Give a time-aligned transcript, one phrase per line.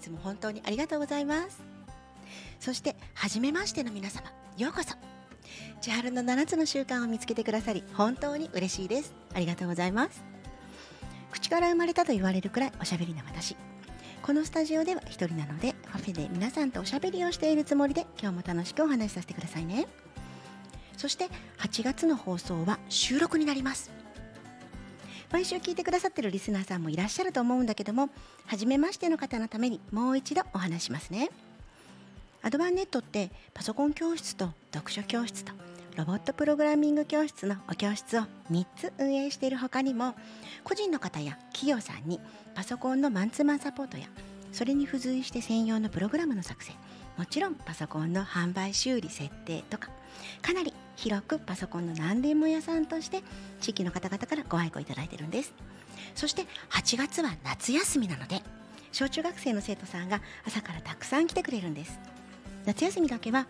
[0.00, 1.62] いつも本当にありがとうございます。
[2.58, 4.94] そして初めましての皆様ようこそ。
[5.82, 9.12] 千春の7つの習慣を見つけてくださり本当に嬉しいです。
[9.34, 10.24] ありがとうございます。
[11.30, 13.56] 口から生まれたと言われるくらいおしゃべりな私。
[14.22, 19.86] このスタジオでは一人なのでカフェで皆さんとおしゃべりをしているつもりで今日も楽しくお話しさせてくださいね。
[20.96, 23.90] そして8月の放送は収録になります。
[25.30, 28.10] 毎週聞いてくださってるリスナーさんもいらっしゃると思うんだけども
[28.46, 31.30] 初めましての方のためにもう一度お話しますね。
[32.42, 35.52] アドバンネットってパソコン教室と読書教室と
[35.96, 40.14] ロボットプログラミング教室のお教室を3つ運営している他にも
[40.64, 42.18] 個人の方や企業さんに
[42.54, 44.06] パソコンのマンツーマンサポートや
[44.52, 46.72] それに付随して専用のプログラムの作成
[47.18, 49.90] もちろんパソコンの販売修理設定とか
[50.40, 53.22] かなり広くパソコンの何でも屋さんとして
[53.60, 55.54] 地域の方々からご愛顧いただいてるんです。
[56.14, 58.42] そして8月は夏休みなので
[58.92, 61.98] 小中学生の生徒さんが朝からたくさん来てくれるんです。
[62.66, 63.46] 夏休みだけは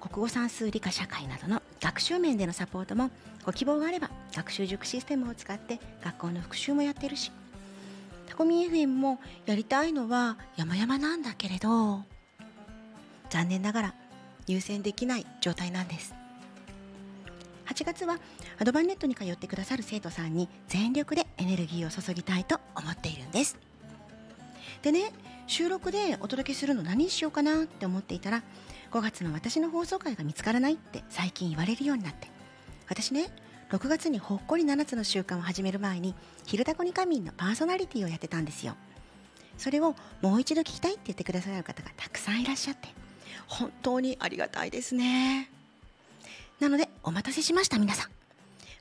[0.00, 3.10] 国語算数理科社会などの学習面でのサポートも
[3.44, 7.32] ご希望があれば学習塾システムを使って学校の復習もやってるし
[8.28, 12.02] タコミ FM もやりたいのは山々なんだけれど
[13.30, 13.94] 残念ながら
[14.46, 16.14] 優先できない状態なんです。
[17.66, 18.18] 8月は
[18.58, 23.56] アドバンネットに通ってくださる生徒さんに全力でエネルギーを注ぎたいと思っているんです。
[24.82, 25.12] でね
[25.46, 28.42] 収録でお届けするの何にしようかなって思っていたら
[28.90, 32.28] 5月の私の放送回が見つからないって最近言われるようになって。
[32.88, 33.28] 私ね
[33.70, 36.14] 6月にほっこり7つの習慣を始める前に
[36.46, 38.76] 「昼タコに仮眠」のパーソナリティをやってたんですよ。
[39.56, 42.88] それをもう一度聞きたいって言ってくださる方がたくさんいらっしゃって
[43.46, 45.53] 本当にありがたいですね。
[46.60, 48.10] なのでお待たせしました皆さん。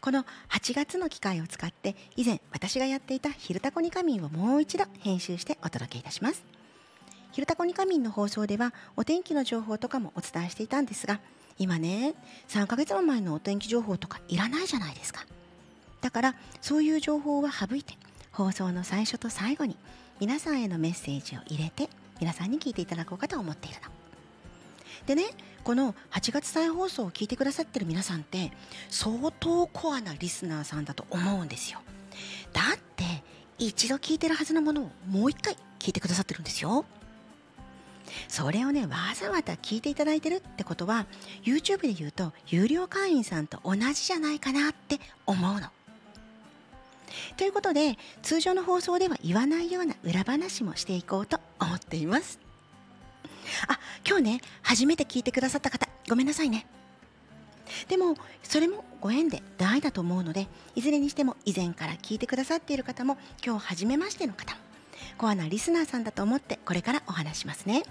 [0.01, 6.43] この8月の機会を使って以前私がやっていた「昼タコに仮眠」をもう一度編集してお届けいたします
[7.31, 11.21] 「昼タコに仮眠」の放送ではお天気の情報とかもお伝えしていたんですが
[11.57, 12.15] 今ね
[12.49, 15.25] 3ヶ月も前のお天気情報とかいらないじゃないですか。
[16.01, 17.97] だからそういう情報は省いて
[18.33, 19.77] 放送の最初と最後に
[20.19, 24.02] 皆さんへのメッセージを入れて皆さんに聞いていただこうかと思っているの。
[25.05, 25.25] でね
[25.63, 28.51] この8月再放送を聞いてくださってる皆さんって
[28.89, 31.79] 相当コアなリスナーさんだと思うんですよ
[32.51, 33.03] だって
[33.57, 36.85] 一度聞いてるはずのものをもう一回聞いてくださってるんですよ
[38.27, 41.05] それをねわざわざ聞いていただいてるってことは
[41.43, 45.67] YouTube で言うと有料会員さんと同じじゃないかなって思うの。
[47.37, 52.42] ということで通常の放送では言わないような裏話もしていこうと思っています。
[53.67, 56.65] あ今日ね初めて聞いてくださった方ごめんなさいね。
[57.87, 64.61] でもそれもご縁で大だと思うのでいずれにしても以前から聞いてくださっている方も今日初めましての方も
[65.17, 67.83] コアなリスナーさんだと思ってこれからお話しますね。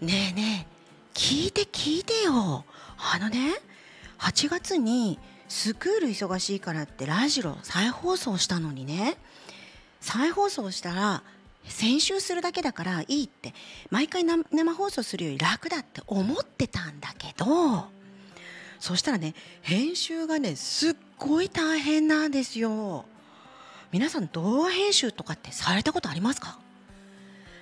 [0.00, 0.74] ねえねえ
[1.14, 2.64] 聞いて聞いてよ
[2.98, 3.52] あのね
[4.18, 5.18] 8月に
[5.48, 9.16] スクール忙しいからってラジオ再放送したのにね
[10.00, 11.22] 再放送したら
[11.66, 13.54] 先週するだけだからいいって
[13.90, 17.86] 毎回生放送するより楽だって思ってたんだけど
[18.78, 23.06] そしたらね編集がねすっごい大変なんですよ。
[23.92, 26.58] 皆さん動画編集とかってされたことありますか？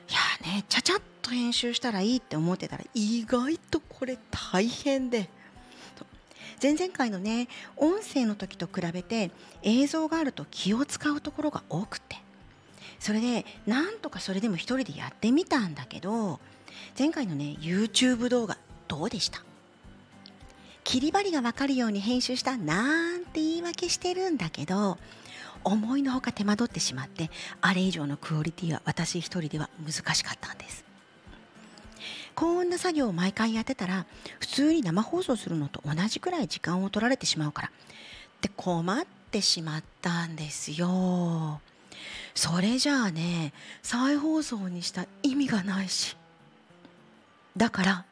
[0.08, 0.12] い
[0.46, 5.28] やねちゃちゃっと編集したらいいって思ってたら意外とこれ大変で。
[6.60, 9.30] 前々回のね音声の時と比べて
[9.62, 12.21] 映像があると気を使うところが多くて。
[13.02, 16.38] それでなんとかそれでも一人でやってみたんだけど
[16.96, 18.56] 前回のね YouTube 動画
[18.86, 19.42] どうでした？
[20.84, 24.98] 切り張りが分かるように編集したなんて言い訳してるんだけど
[25.64, 27.28] 思いのほか手間取ってしまって
[27.60, 30.84] あれ以上のクオリティは私一人では難しかったんです。
[32.36, 34.06] こんな作業を毎回やってたら
[34.38, 37.70] 普通に生放送するのと同じくらい時間を取られてしまうからっ
[38.40, 41.60] て困ってしまったんですよ。
[42.34, 43.52] それじゃあね
[43.82, 46.16] 再放送にした意味がないし。
[47.56, 48.04] だから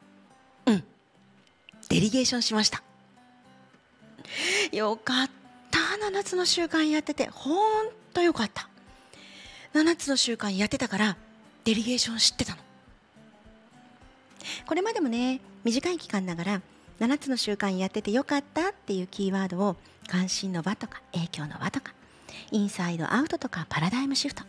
[0.65, 0.83] うん。
[1.89, 2.83] デリゲーションしました。
[4.71, 5.29] よかっ
[5.71, 5.79] た。
[6.05, 8.69] 7つの習慣やっててほんとよかった。
[9.73, 11.17] 7つの習慣やってたから
[11.63, 12.61] デリゲーション知ってたの。
[14.65, 16.61] これまでもね短い期間ながら
[16.99, 19.75] 7つの習慣やっててよかったっていうキーワードを
[20.07, 21.93] 関心の輪とか影響の輪とか
[22.51, 24.43] インサイドアウトとかパラダイムシフト。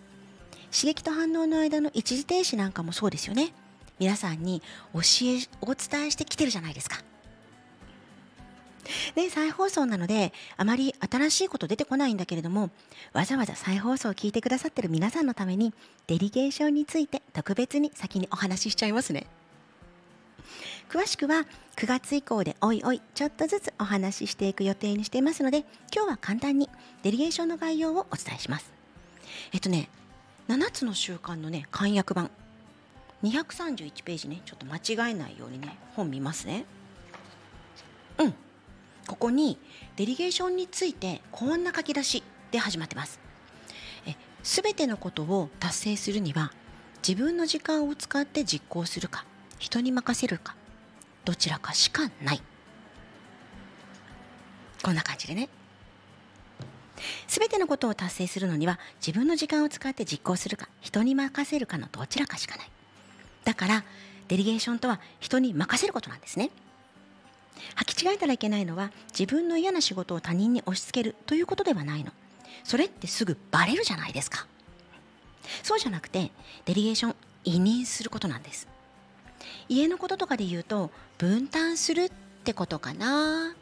[0.73, 3.53] 刺激と反応の間の一時停止なんかもそうですよね。
[3.99, 4.63] 皆さんに
[4.95, 7.03] 教えお伝えしてきてるじゃないですか。
[9.15, 12.71] で再放送なのであまり新しいこと出てこないんだけれども
[13.13, 15.73] わざわざ再放送を聞いてくださってる皆さんのために
[16.09, 19.27] デリゲーションについて特別に先にお話ししちゃいますね。
[20.93, 21.47] 詳しくは
[21.77, 25.61] 9月以降でおいおいちょっとずつお話ししていく予定にしていますので
[25.91, 26.69] 今日は簡単に
[27.03, 28.71] デリゲーションの概要をお伝えします。
[29.55, 29.89] えっとね
[30.49, 32.31] 7つの習慣のね簡約版。
[33.23, 34.43] 231ページね。
[34.45, 34.77] ちょっと間
[35.09, 36.67] 違えないようにね本見ますね。
[38.19, 38.35] うん。
[39.07, 39.57] ここに
[39.97, 43.19] デリゲーションについてこんな書き出しで始まってます。
[44.07, 46.53] え全てのことを達成するには
[46.97, 49.25] 自分の時間を使って実行するか
[49.59, 50.55] 人に任せるか
[51.25, 52.43] どちらかしかない。
[54.83, 55.49] こんな感じでね。
[57.27, 62.71] 全てのことを達成するのには自分の時間を使って実行するか人に任せるかのどちらかしかない。
[63.45, 63.85] だから
[64.29, 66.51] デリゲーションとは人に任せることなんですね。
[67.77, 72.13] 履き違えたらいけないのは自分の嫌な仕事を他人に押し付けるということではないの。
[72.65, 74.47] それってすぐバレるじゃないですか。
[75.63, 76.31] そうじゃなくて
[76.65, 78.69] デリゲーション委任することなんです。
[79.69, 82.11] 家のこととかで言うと分担するっ
[82.45, 83.55] てことかな。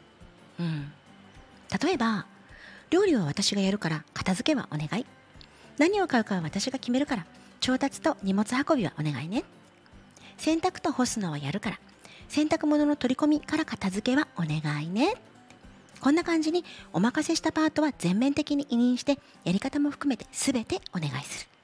[0.59, 0.91] うん。
[1.83, 2.25] 例えば
[2.89, 5.05] 料理は私がやるから片付けはお願い。
[5.77, 7.25] 何を買うかは私が決めるから
[7.59, 9.43] 調達と荷物運びはお願いね。
[10.37, 11.79] 洗濯と干すのはやるから
[12.27, 15.15] 洗濯物の取り込みから片付けはお願いね。
[15.99, 21.60] こんな感じにお任せしたパートは全面的に委任してやり方も含めて全てお願いする。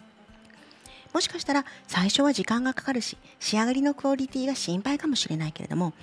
[1.18, 5.94] もしかしたら最初は時間がかかるし仕上がりのクオリティが心配かもしれないけれども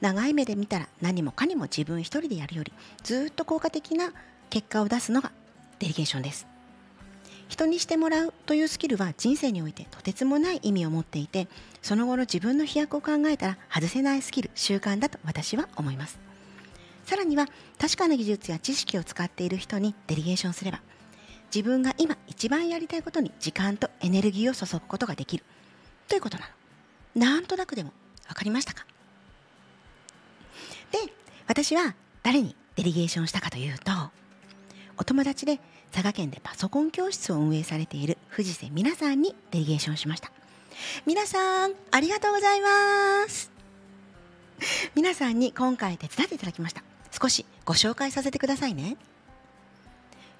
[0.00, 2.72] 長い目で見たら何もかにも自分一人でやるより
[3.04, 4.12] ずっと効果的な
[4.50, 5.30] 結果を出すのが
[5.78, 6.48] デリゲーションです。
[7.46, 11.46] 人にしてもらうというスキルは人生においてとてつもない意味を持っていて
[11.80, 16.18] その後の自分の飛躍を考えたら外せないスキル習慣だと私は思います。
[17.04, 17.46] さらには
[17.78, 20.80] 確かな技術や知識を使っている人にデリゲーションすれば
[21.54, 25.44] 自分が今一番やりたいことに時間とエネルギーを注ぐことができる。
[26.08, 26.48] ということな
[27.14, 27.26] の。
[27.26, 27.92] なんとなくでも
[28.26, 28.84] 分かりましたか？
[30.90, 30.98] で
[31.46, 33.92] 私は誰にデリゲーションしたかというと
[34.96, 35.60] お友達で
[35.92, 40.32] 佐賀県でパソコン教室を運営されている藤瀬美奈さんにデリゲーションしました。
[41.06, 43.52] 皆さんありがとうございます。
[44.96, 46.82] 皆さんに今回手伝っていただきました。
[47.12, 48.96] 少しご紹介させてくださいね。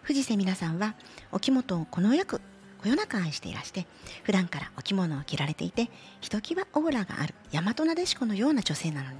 [0.04, 0.94] 藤瀬美奈さんは
[1.32, 2.40] お着物をこのよく
[2.82, 3.86] こよなく愛していらして
[4.22, 5.90] 普段からお着物を着られていて
[6.20, 9.16] ひときわオーラがある大和なでしこのような女性なのに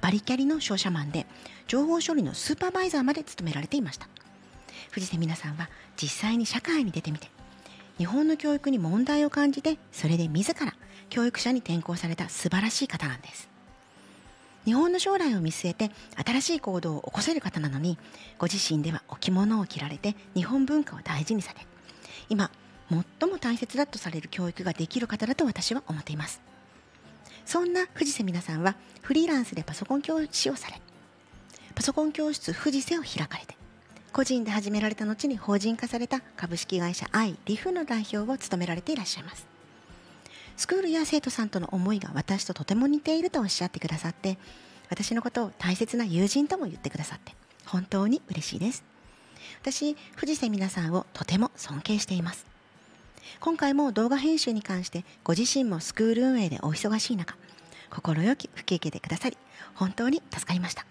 [0.00, 1.26] バリキャリの商社マンで
[1.68, 4.08] 情報処理のスーパーバイザーまで務められていました。
[4.90, 7.28] 藤瀬美奈さんは実際に社会に出てみて
[7.98, 10.74] 日本の教育に問題を感じてそれで自ら
[11.08, 13.55] 教育者に転校された素晴らしい方なんです。
[14.66, 15.90] 日本の将来を見据えて
[16.22, 17.96] 新しい行動を起こせる方なのに
[18.36, 21.66] ご自身ではお着物を着られて日本文化を大事にされ
[22.28, 22.50] 今
[22.90, 26.40] 最も大切だとされる教育ができる方だと私は思っています。
[27.44, 30.80] そんな藤瀬美奈さんはフリーランスでパソコン教師をされ
[31.76, 33.56] パソコン教室藤瀬を開かれて
[34.12, 39.55] 個人で始められた後に法人化された株式会社アイリフの代表を務められていらっしゃいます。
[40.56, 44.38] スクールや生徒さんとの思いが私ととても似ているとおっしゃってくださって
[44.88, 47.34] 私のことを大切な友人とも言ってくださって
[47.66, 48.84] 本当に嬉しいです。
[49.60, 52.46] 私藤瀬美奈さんをとても尊敬しています。
[53.40, 57.34] 今回も動画編集に関してご自身もスクール運営でお忙しい中
[57.90, 59.36] 心よき吹き受けてくださり
[59.74, 60.86] 本当に助かりました。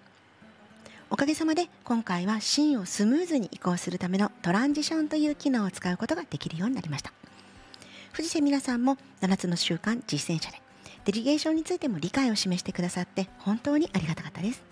[1.10, 7.14] おかげさまで今回はシーンをスムーズに移行するためのトランジションという機能を使うことができるようになりました。
[8.16, 10.62] 藤瀬美奈さんも7つの習慣実践者で。
[11.04, 14.64] デリゲーションについても理解を示してくださって本当にありがたかったです。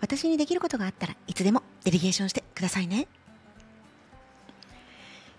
[0.00, 3.06] 私にできることがあったらいつでもデリゲーションしてくださいね。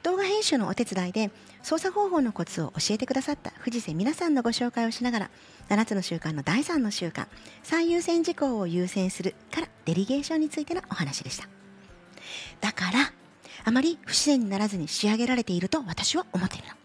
[0.04, 1.32] 動画編集のお手伝いで
[1.64, 5.30] 操作方法のコツを教えてくださった藤瀬美奈さんのご紹介をしながら
[5.70, 7.26] 7つの習慣の第3の習慣
[7.64, 11.48] 最優先事項を優先するからデリゲーションについてのお話でした。
[12.62, 13.12] だから
[13.66, 16.83] あまり不自然にならずに仕上げられていると私は思っているの。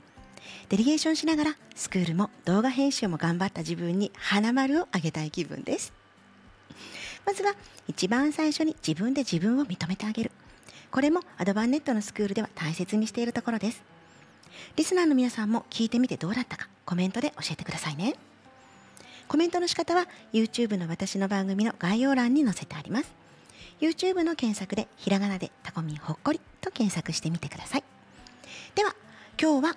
[0.68, 5.94] デリゲーションしながらスクールも動画編集も頑張った自分に花丸をあげたい気分です。
[7.24, 7.54] まずは
[7.86, 10.30] 一番最初に自分で自分を認めてあげる。
[10.90, 13.82] これもアドバンネットのスクールでは大切にしているところです。
[14.76, 18.14] リスナーの皆さんも聞いてみてどうだったかコメントで教えてくださいね。
[19.26, 23.10] コメントの仕方は YouTube の私の番組の概要欄に載せてあります。
[23.80, 27.84] YouTube の検索でひらがなでタコミンほっこりと検索してみてください。
[28.74, 28.94] では
[29.40, 29.76] 今日は、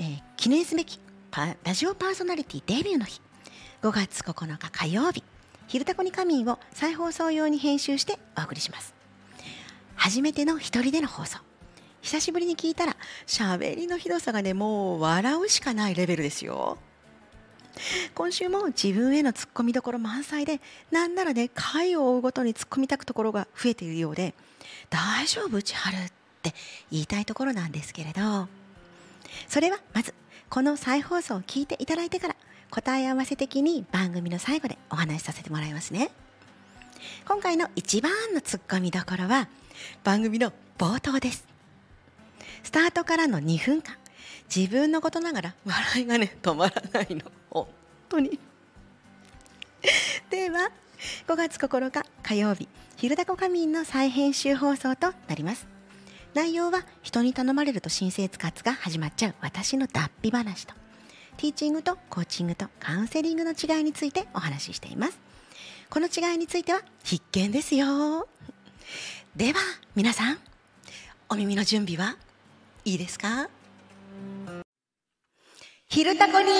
[0.00, 0.98] えー記念すべき
[1.30, 3.20] パラジオパーソナリティデビューの日。
[3.82, 5.22] 5月9日火曜日
[5.68, 8.94] 「昼タコに仮眠」を再放送用に編集してお送りします。
[9.96, 11.40] 初めての一人での放送。
[12.00, 16.78] 久しぶりに聞いたら喋りのひどさがねもう笑うしかないレベルですよ。
[18.14, 24.34] 今週も自分へのツッコミどころ満載でなんならね回を追うごとに突っ込みたくところが増えているようで
[24.88, 26.54] 大丈夫千春って
[26.90, 28.59] 言いたいところなんですけれど。
[29.48, 30.14] それはまず
[30.48, 32.36] この再放送を聞いていただいてから
[32.70, 36.10] 答え合わせ的に番組の最後でお話しさせてもらいますね。
[37.26, 39.48] 今回の一番のツッコミどころは
[40.04, 41.44] 番組の冒頭です。
[42.62, 43.96] スタートからの2分間。
[44.54, 47.30] 自分のことながら笑いがね止まらないの。
[47.50, 47.68] 本
[48.08, 48.38] 当に。
[50.28, 50.70] では
[51.26, 55.66] 5月9日火曜日「昼タコ仮眠」の再編集放送となります。
[56.34, 60.74] 内容は人に頼まれると申請活が始まっちゃう私の脱皮話と。
[61.36, 65.18] ティーチングとコーチングとカウンセリングの違いについてお話ししています。
[65.88, 68.28] この違いについては必見ですよ。
[69.34, 69.58] では
[69.96, 70.38] 皆さん
[71.28, 72.16] お耳の準備は
[72.84, 73.48] いいですか？
[75.88, 76.50] 昼タコに神。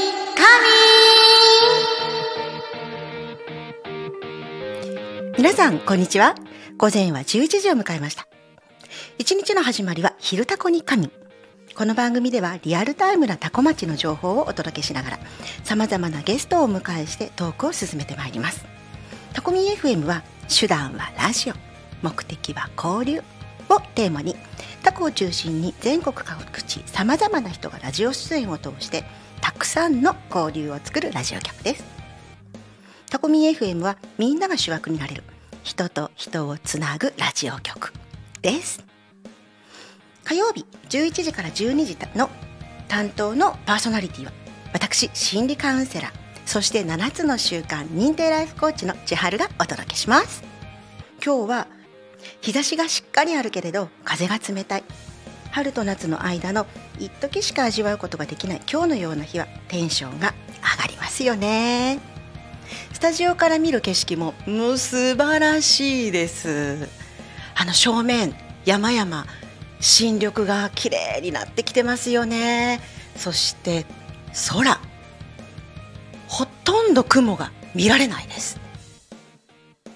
[5.39, 6.35] 皆さんこんにちは。
[6.77, 8.27] 午前は11時を迎えました。
[9.21, 11.11] 一日の始まりは昼タコに神。
[11.75, 15.19] この番組ではリアルタイムなタコ町の情報をお届けしながら
[15.63, 18.65] 様々なゲストをお迎えしてトークを進めてまいります。
[19.35, 21.55] タコミ FM は手段はラジオ。
[22.01, 23.21] 目的は交流
[23.69, 24.37] をテーマに。
[24.83, 29.05] タコを中心に全国各地さまざまな人がラジオ出演を通して
[29.43, 31.85] たくさんの交流を作るラジオ局です。
[33.11, 35.25] タコミ FM はみんなが主役になれる。
[35.63, 37.93] 人と人をつなぐラジオ局
[38.41, 38.90] です。
[40.31, 42.31] 火曜日11時から12時の
[42.87, 44.31] 担当のパーソナリティは
[44.73, 46.13] 私心理カウンセラー。
[46.47, 50.45] そして7つの習慣認定ライフコーチの千春がお届けします。
[51.21, 51.67] 今日は
[52.43, 54.85] 日差しがしっかりあるけれど風が冷たい。
[55.51, 56.69] 春と夏の間の
[57.01, 60.33] 一時しか味わうことができない今日のような日はテンションが
[60.77, 61.99] 上がりますよね。
[62.93, 66.89] スタジオから見る景色ももう素晴らしいです。
[67.57, 68.33] あの正面
[68.65, 69.27] 山々
[69.81, 72.81] 新緑が綺麗になってきてますよね。
[73.17, 73.87] そして
[74.49, 74.79] 空。
[76.29, 78.61] ほとんど雲が見られないです。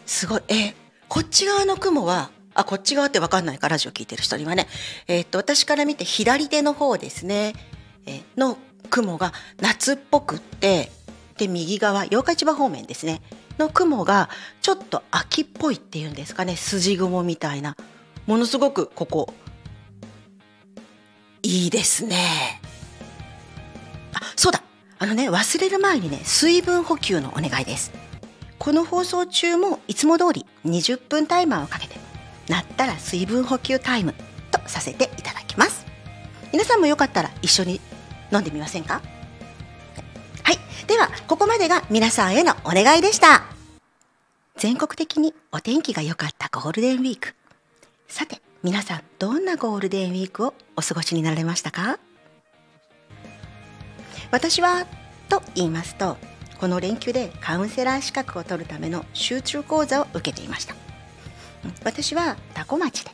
[0.07, 0.43] すごい。
[0.49, 0.75] え
[1.09, 4.67] こっち側の雲はあこっち側って分かんないからラジオ聞いてる人にはね。
[5.07, 7.53] えーっと私から見て左手の方ですね、
[8.37, 8.59] の
[8.91, 10.91] 雲が夏っぽくって
[11.37, 13.21] で右側八日市場方面ですね。
[13.59, 14.31] の雲が
[14.63, 16.57] ちょっと秋っぽいっていうんですかね。
[16.57, 17.77] 筋雲みたいな。
[18.27, 19.35] ものすごくここ
[21.45, 22.59] いいですね。
[24.15, 24.63] あそうだ。
[24.99, 27.93] あのね忘れる前にね水分補給のお願いです。
[28.59, 31.97] この放送中もいつも通り20分タイマーをかけて
[32.49, 34.15] なったら水分補給タイム
[34.51, 35.85] とさせていただきます。
[36.51, 37.79] 皆さんもよかったら一緒に
[38.33, 39.03] 飲んでみませんか？
[40.45, 40.59] はい。
[40.87, 43.45] ではここまでが皆さんへのお願いでした。
[44.57, 47.35] 全国的にお天気が良かったゴールデンウィーク。
[48.09, 51.99] さて皆さんどんなゴールデンウィークをお過ごしになられましたか？
[54.31, 54.87] 私は
[55.29, 56.17] と言いますと
[56.59, 60.75] この連休でカウンセラー資格を取るための集中講座を受けていました。
[61.85, 63.11] 私はタコ町で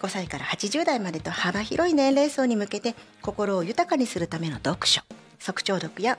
[0.00, 5.00] 5歳から80代までと幅広い年齢層に向けて心を豊かにするための読書
[5.38, 6.18] 即聴読や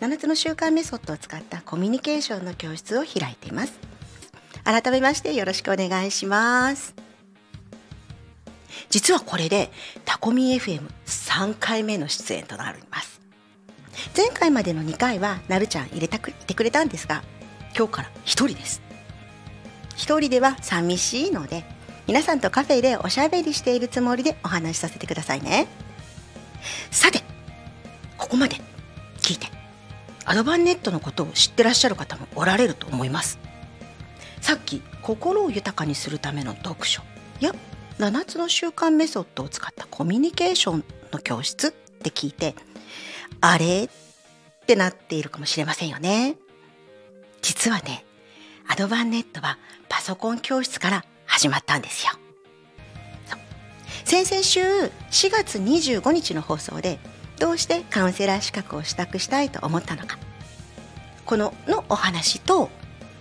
[0.00, 3.78] 7つの習慣メソッドを使ったコミュニケーションの教室を開いています。
[4.64, 7.05] 改めましてよろしくお願いします。
[8.90, 9.70] 実はこれで
[10.04, 13.20] タコミ FM3 回目の出演となります。
[14.16, 17.22] 前回までの2回はなるちゃん入れたくいてくれたんですが
[17.76, 18.82] 今日から1人です。
[19.96, 21.64] 1人では寂しいので
[22.06, 25.66] 皆さんとカフェでおしゃべりしているつもりでお話しさせてくださいね。
[26.90, 27.22] さて
[28.16, 28.56] ここまで
[29.18, 29.48] 聞いて
[30.24, 33.38] アドバンネットのことを知ってらっしゃる方もおられると思います。
[34.40, 37.02] さっき心を豊かにするための読書
[37.40, 37.52] や
[37.98, 42.54] 7つの習慣メソッドを使ったコミュニケーションの教室って聞いて
[43.40, 43.84] あれ？
[43.84, 43.88] っ
[44.66, 46.36] てなっているかもしれませんよね。
[47.40, 48.04] 実はね、
[48.68, 52.12] アドバンネットはパソコン教室から始まったんですよ。
[54.04, 54.90] 先々週4
[55.30, 56.98] 月25日の放送で
[57.38, 60.18] どうしてカウンセラー資格を取得したいと思ったのか。
[61.24, 62.70] こののお話と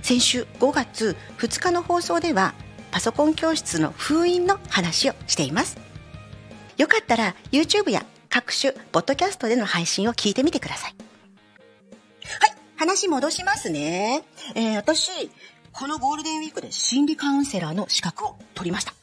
[0.01, 2.53] 先週5月2日の放送では
[2.95, 5.77] パソコン教室の封印の話をしています。
[6.77, 10.95] よかったら YouTube や各種ポッドキャストでの配信を聞いてみてください。
[12.39, 14.23] はい、話戻しますね。
[14.55, 15.29] えー、私、
[15.73, 18.93] このゴールデンウィークで心理カウンセラーの資格を取りました。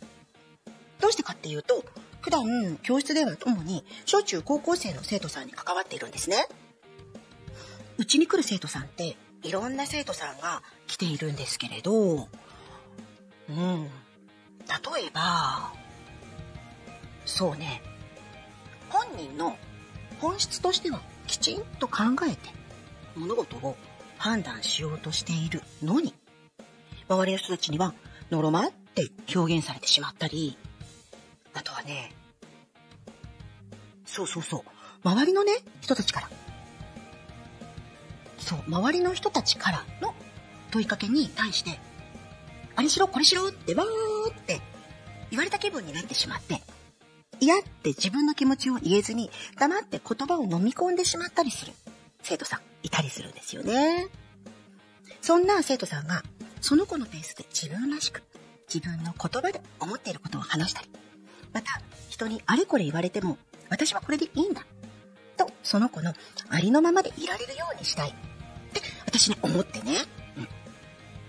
[0.99, 1.85] どうしてかっていうと、
[2.23, 6.47] 普段教室では主に小中高校生の生徒さんに関わっているんですね。
[7.99, 12.29] うちに来る生徒さんっていろんな生徒さんが来ているんですけれど、
[13.49, 13.85] うん。
[13.85, 15.73] 例えば、
[17.25, 17.83] そうね、
[18.89, 19.57] 本人の
[20.21, 22.51] 本質としてはきちんと考えて
[23.17, 23.77] 物事を
[24.19, 26.15] 判断しようとしているのに、
[27.09, 27.95] 周りの人たちには
[28.31, 30.57] のろまって表現されてしまったり、
[31.55, 32.13] あとはね、
[34.05, 34.63] そうそうそう、
[35.09, 36.31] 周りのね、人たちから、
[38.39, 40.15] そう、周りの人たちからの
[40.71, 41.79] 問いかけに対して、
[42.77, 44.61] あれしろ、これしろってわーって
[45.31, 46.61] 言われた気分になってしまって、
[47.41, 51.73] 嫌って自分の気持ちを言えずに黙って言葉を飲み込んでしまったりする
[52.23, 54.07] 生徒さんいたりするんですよね。
[55.21, 56.23] そんな生徒さんが
[56.61, 58.23] その子のペースで自分らしく
[58.73, 60.89] 自分の言葉で思っていることを話したり、
[61.53, 63.39] また人にあれこれ言われても
[63.69, 64.65] 私はこれでいいんだ
[65.37, 66.15] とその子の
[66.49, 68.13] ありのままでいられるようにしたいっ
[68.73, 69.97] て私ね思ってね。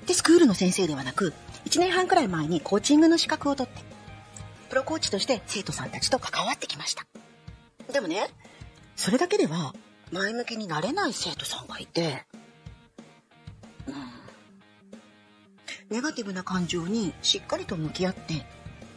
[0.05, 1.33] で、スクールの先生ではなく、
[1.65, 3.81] 1年半くらい前にコーチングの資格を取って、
[4.69, 7.05] プロコーチとして生徒さんたちと関わってきました。
[7.91, 8.27] でもね、
[8.95, 9.73] それだけでは
[10.11, 12.25] 前向きになれない生徒さんがいて、
[13.87, 13.95] うん、
[15.95, 18.45] ネガティブな感情にしっかりと向き合って、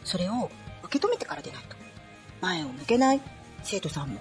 [0.03, 0.49] それを
[0.83, 1.75] 受け止めてからでないと、
[2.41, 3.21] 前を向けない
[3.63, 4.19] 生徒さんも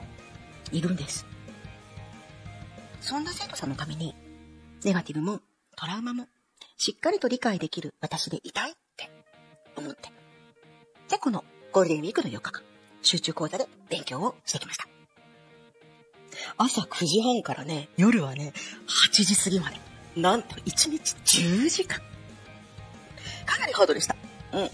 [0.73, 1.27] いるんです。
[3.01, 4.15] そんな生徒さんのために、
[4.85, 5.41] ネガティブも
[5.75, 6.27] トラウマも
[6.77, 9.11] しっかりと理解できる私でいたいって
[9.77, 10.11] 思って。
[11.09, 12.63] で、このゴールデンウィークの4日間、
[13.03, 14.87] 集中講座で勉強をしてきました。
[16.59, 18.53] 朝9時半からね、夜はね、
[19.11, 19.77] 8時過ぎまで。
[20.17, 22.01] なんと1日10時間。
[23.47, 24.17] かなりハードでした。
[24.53, 24.71] うん。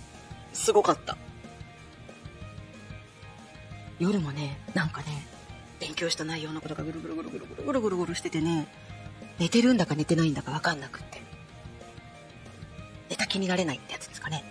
[0.53, 1.17] すごかった。
[3.99, 5.07] 夜もね、なんかね、
[5.79, 8.67] 勉強した内容のことがぐるぐるぐるぐるぐるぐるぐるしててね、
[9.39, 11.32] 寝てるんだか寝てないんだかわかんなくって。
[13.13, 14.43] 寝た気になれないってやつですかね。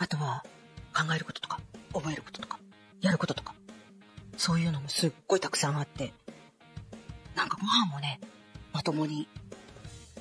[0.00, 0.42] あとは、
[0.92, 1.60] 考えることとか、
[1.92, 2.58] 覚えることとか、
[3.00, 3.54] やることとか、
[4.36, 6.12] そういうのもすっごいたくさんあって、
[7.36, 8.18] なんかご飯もね、
[8.72, 9.28] まともに、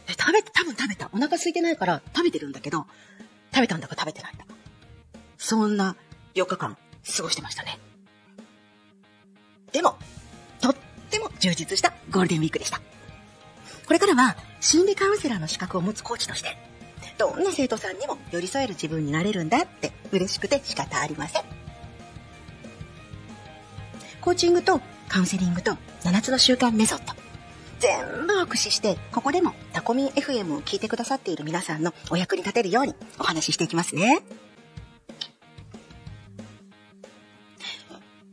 [0.08, 1.10] え、食べて、多分食べた。
[1.12, 2.86] お腹空いてないから食べてるんだけど、
[3.52, 4.54] 食べたんだか食べてないんだか。
[5.40, 5.96] そんな
[6.36, 6.78] 4日間
[7.18, 7.80] 過ごしてましたね。
[9.72, 9.98] でも、
[10.60, 10.76] とっ
[11.10, 12.80] ても充実したゴールデンウィークでした。
[13.88, 16.70] これからは心理カウンセラーの資格を持つコーチとして、
[17.22, 21.44] どんな生徒さんにも寄り添える自分になれるんだって嬉しくて仕方ありません。
[24.20, 27.14] コーチングとカウンセリングと7つの習慣メソッド。
[27.78, 34.24] 全部を駆使して、ここでもタコミン FM を聞いてくださっている皆さんのお役に立てるようにお話ししていきますね。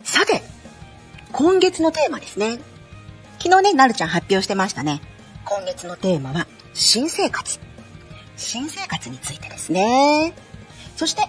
[0.03, 0.42] さて、
[1.33, 2.59] 今月のテーマですね。
[3.38, 5.03] 昨日ね、なるちゃん発表してましたね。
[5.44, 7.67] 今月のテーマは、新生活。
[8.38, 10.33] 新生活についてですね。
[10.96, 11.22] そして、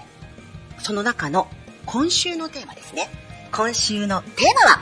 [0.77, 1.47] その中の
[1.85, 3.09] 今週のテーマですね。
[3.51, 4.79] 今週のテーマは、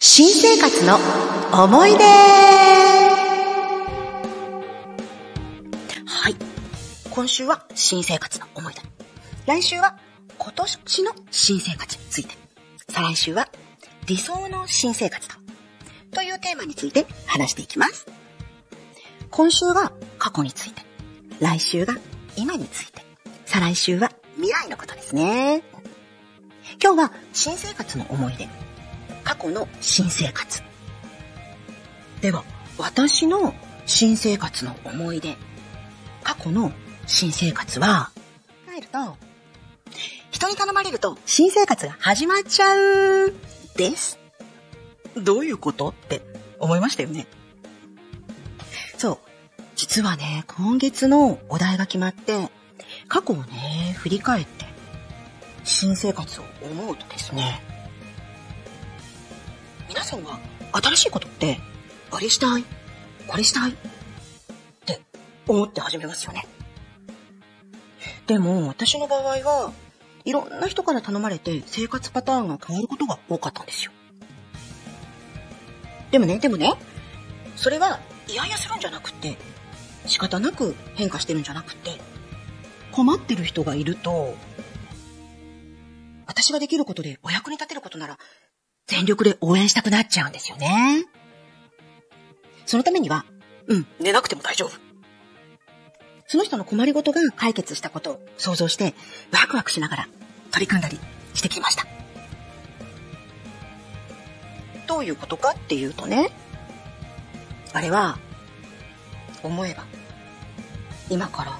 [0.00, 0.98] 新生活の
[1.64, 2.04] 思い出
[6.04, 6.36] はい。
[7.10, 8.80] 今週は新生活の思い出。
[9.46, 9.96] 来週は
[10.36, 12.34] 今年の新生活について。
[12.88, 13.48] 再来週は
[14.06, 15.36] 理想の新生活と。
[16.12, 18.19] というテーマについて話していきます。
[19.30, 20.82] 今週が過去について。
[21.40, 21.94] 来週が
[22.36, 23.02] 今について。
[23.46, 25.62] 再来週は未来のことですね。
[26.82, 28.48] 今日は新生活の思い出。
[29.24, 30.62] 過去の新生活。
[32.20, 32.44] では、
[32.78, 33.54] 私の
[33.86, 35.36] 新生活の思い出。
[36.22, 36.72] 過去の
[37.06, 38.10] 新生活は、
[38.72, 39.16] 帰ると、
[40.30, 43.34] 人に頼まれると新生活が始まっちゃう、
[43.76, 44.18] です。
[45.16, 45.88] どういうこと？
[45.88, 46.22] って
[46.58, 47.26] 思いましたよね。
[49.80, 52.50] 実はね、今月のお題が決まって、
[53.08, 54.66] 過去をね、振り返って、
[55.64, 57.62] 新生活を思うとですね、
[59.88, 60.38] 皆さんは
[60.70, 61.58] 新しいことって、
[62.10, 62.64] あれしたい、
[63.26, 63.70] これしたい？
[63.70, 63.74] っ
[64.84, 65.00] て
[65.48, 66.44] 思って始めますよね。
[68.26, 69.72] でも私の場合は
[70.26, 73.92] いろんな人から頼まれて生活パターンが変わることが多かったんですよ。
[76.10, 76.70] でもね、でもね、
[77.56, 79.38] それは嫌々するんじゃなくて、
[80.06, 82.00] 仕方なく変化してるんじゃなくて、
[82.92, 84.36] 困ってる人がいると、
[86.26, 88.18] 私ができることでお役に立てることなら、
[88.86, 91.04] 全力で応援したくなっちゃうんですよね。
[92.66, 93.24] そのためには、
[93.66, 94.72] うん、寝なくても大丈夫。
[96.26, 98.94] その人の困りごとが解決したことを想像して、
[99.32, 100.08] ワクワクしながら
[100.52, 101.00] 取り組んだり
[101.34, 101.86] してきました。
[104.86, 106.30] どういうことかっていうとね、
[107.72, 108.18] あれは、
[109.42, 109.84] 思えば、
[111.08, 111.58] 今から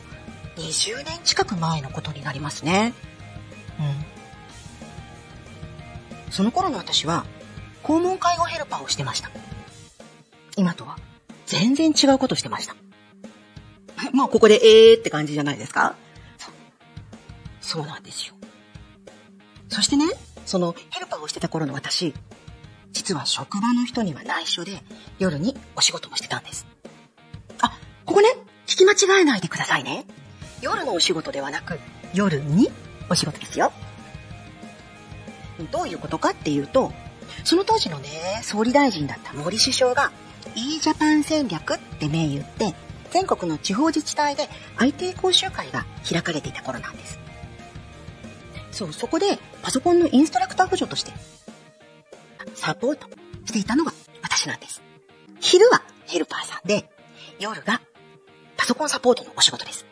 [0.57, 2.93] 20年近く前のことになりますね。
[3.79, 3.83] う
[6.29, 6.33] ん。
[6.33, 7.25] その頃の私は、
[7.83, 9.31] 訪問介護ヘルパーをしてました。
[10.57, 10.99] 今とは
[11.47, 12.77] 全然違うことしてました。
[14.13, 15.95] まあ、ここでえーって感じじゃないですか？
[16.39, 16.55] そう。
[17.61, 18.35] そうなんですよ。
[19.69, 20.05] そしてね、
[20.47, 22.15] そのヘルパーをしてた頃の私、
[22.93, 24.83] 実は職場の人には内緒で
[25.19, 26.67] 夜にお仕事もしてたんです。
[28.11, 28.29] ここね、
[28.67, 30.05] 聞き間違えないでくださいね。
[30.61, 31.79] 夜のお仕事ではなく、
[32.13, 32.69] 夜に
[33.09, 33.71] お仕事ですよ。
[35.71, 36.93] どういうことかっていうと、
[37.45, 38.09] その当時のね、
[38.43, 40.11] 総理大臣だった森首相が、
[40.57, 42.75] e ジャパン戦略って銘打って、
[43.13, 47.21] 全国の地方自治体で IT 講習会が開かれていた頃なんです。
[48.73, 51.13] そう、そこでパソコンのインストラクター補助として、
[52.57, 53.07] サポート
[53.45, 54.83] していたのが私なんです。
[55.39, 56.91] 昼はヘルパーさんで、
[57.39, 57.81] 夜が
[58.61, 59.87] パソコンサポートのお仕事です。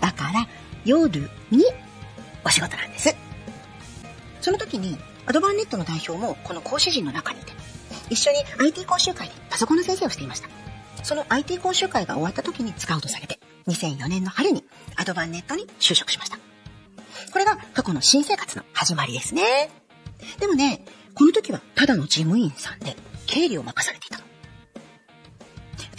[0.00, 0.48] だから、
[0.86, 1.20] 夜
[1.50, 1.62] に
[2.42, 3.14] お仕事なんです。
[4.40, 4.96] その時に、
[5.26, 7.52] アドバンネットの代表もこの講師陣の中にいて、
[8.08, 10.48] 一緒に IT 講習会でパソコンの先生をしていました。
[11.02, 14.64] その IT 講習会が終わった時にスカウトされて、2004年の春に
[14.96, 16.38] アドバンネットに就職しました。
[17.30, 19.68] これが過去の新生活の始まりですね。
[20.38, 22.96] でもね、この時はただの事務員さんで
[23.26, 24.29] 経理を任されていたの。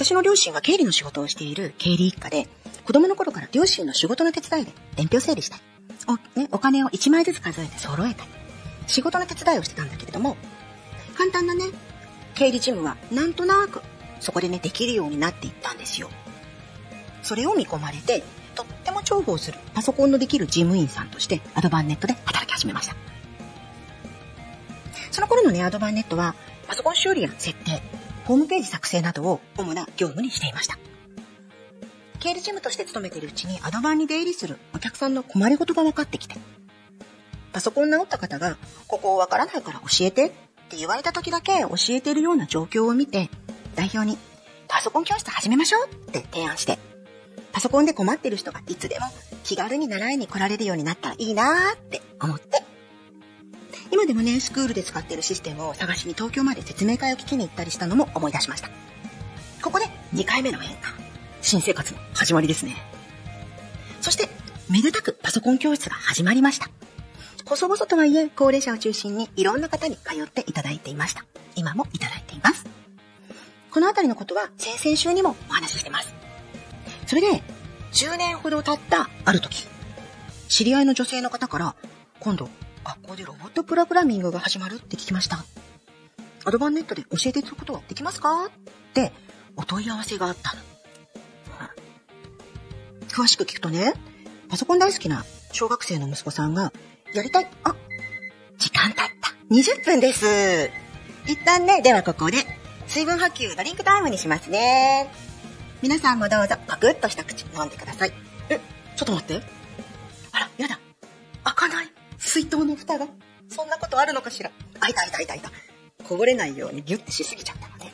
[0.03, 2.47] 私の両親が経理の仕事をしている経理一家で、
[2.85, 5.63] 子供の頃から両親の仕事の手伝いで伝票整理したり、
[6.35, 8.29] お,、ね、お金を1枚ずつ数えて揃えたり、
[8.87, 10.37] 仕事の手伝いをしてたんだけれども、
[11.15, 11.65] 簡単なね、
[12.33, 13.83] 経理事務はなんとなく
[14.19, 16.09] そこでね、できるようになっていったんですよ。
[17.21, 18.23] それを見込まれて、
[18.55, 22.95] とっても重宝するパソコンのできる事務員さんとしてアドバンネットで働き始めました。
[25.11, 26.33] その頃のね、アドバンネットは、
[26.67, 27.83] パソコン修理や設定、
[28.32, 30.80] ホームページ作成などを主な業務にしていました。
[32.22, 36.38] 経理事務として勤めているうちにアドバンに出入りするお客さんの困りごとが分かってきて、
[37.52, 38.56] パソコン直った方が、
[38.88, 40.32] ここわからないから教えてっ
[40.70, 43.30] て言われた時だけ教えてるような状況を見て、
[43.76, 44.17] 代表に、
[44.70, 46.80] パソコン教室始めましょうって提案して、
[47.52, 49.08] パソコンで困ってる人がいつでも
[49.44, 52.63] 気軽に習いに来られるようになったらいいなーって思って、
[53.91, 58.69] 今でもね、スクールで使っているシステムを探しに東京まで説明会を聞きに行ったりしたのも思い出しました。
[59.62, 60.93] ここで2回目の変化。
[61.41, 62.75] 新生活の始まりですね。
[63.99, 64.30] そして、
[64.69, 66.69] めでたくパソコン教室が始まりました。
[67.45, 71.25] 細々とはいえ、高齢者を中心にいろんな方に通っていただいていました。
[71.56, 72.65] 今もいただいています。
[73.71, 76.13] このあたりのことは先々週にもお話ししてます。
[77.08, 77.43] それで、
[77.91, 79.67] 10年ほど経ったある時、
[80.47, 81.75] 知り合いの女性の方から、
[82.19, 82.49] 今度、
[82.84, 85.44] 学校でロボットプログラミングが始まるって聞きました。
[86.44, 88.46] アドバンネットで教えていただくことはできますか？
[88.46, 88.50] っ
[88.94, 89.12] て
[89.56, 90.62] お問い合わせがあったの。
[93.10, 93.94] 詳しく聞くとね、
[94.50, 96.72] パソコン大好きな小学生の息子さんが、
[97.13, 97.76] やりたい、あ、
[98.58, 99.34] 時間経った。
[99.54, 100.70] 20分です。
[101.28, 102.38] 一旦ね、ではここで、
[102.88, 105.12] 水分補給ドリンクタイムにしますね。
[105.82, 108.13] 皆さんもどうぞ、パクッと一口飲んでください。
[108.50, 108.62] え、
[108.96, 109.46] ちょっと待って。
[110.32, 110.80] あら、やだ。
[111.44, 111.91] 開かない。
[112.21, 113.07] 水筒の蓋が。
[113.49, 114.51] そんなことあるのかしら？
[114.79, 115.51] あ、いたいたいたいた。
[116.07, 117.91] こぼれないようにギュッてしすぎちゃったのね。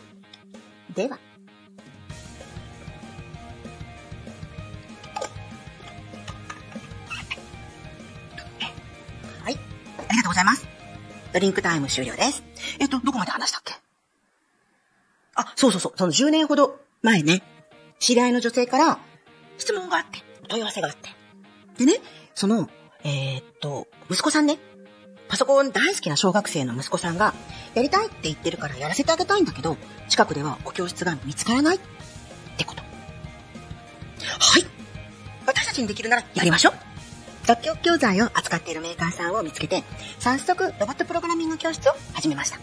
[0.93, 1.17] では。
[9.43, 9.53] はい。
[9.53, 10.67] ありがとうございます。
[11.33, 12.43] ドリンクタイム終了です。
[12.79, 13.73] えっと、どこまで話したっけ？
[15.35, 15.93] あ、そうそうそう。
[15.95, 17.41] その10年ほど前ね、
[17.99, 18.99] 知り合いの女性から
[19.57, 21.09] 質問があって、問い合わせがあって。
[21.77, 21.99] でね、
[22.35, 22.69] その、
[23.07, 24.59] えーっと、息子さんね、
[25.29, 27.33] パソコン大好きな小学生の息子さんが、
[27.73, 29.77] やりたいって言ってるからやらせてあげたいんだけど、
[30.09, 31.79] 近くではお教室が見つからないっ
[32.57, 32.81] てこと。
[32.81, 32.87] は
[34.59, 34.65] い。
[35.45, 37.47] 私たちにできるならやりましょう。
[37.47, 39.85] 楽曲教材を扱っているメーカーさんを見つけて、
[40.19, 42.59] 早速ロボットプログラミング教室を始めました。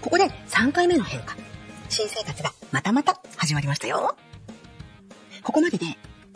[0.00, 1.36] ここで3回目の変化。
[1.90, 4.16] 新生活がまたまた始まりましたよ。
[5.42, 5.84] ここまでで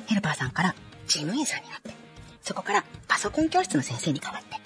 [0.07, 0.75] ヘルパーさんから
[1.07, 2.02] 事務員さんになって、
[2.43, 4.57] そこからパソコン教室の先生に変わって、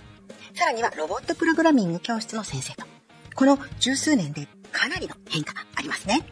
[0.59, 2.87] さらにはロボットプログラミング教室の先生と、
[3.35, 6.27] この十数年でかなりの変化がありますね。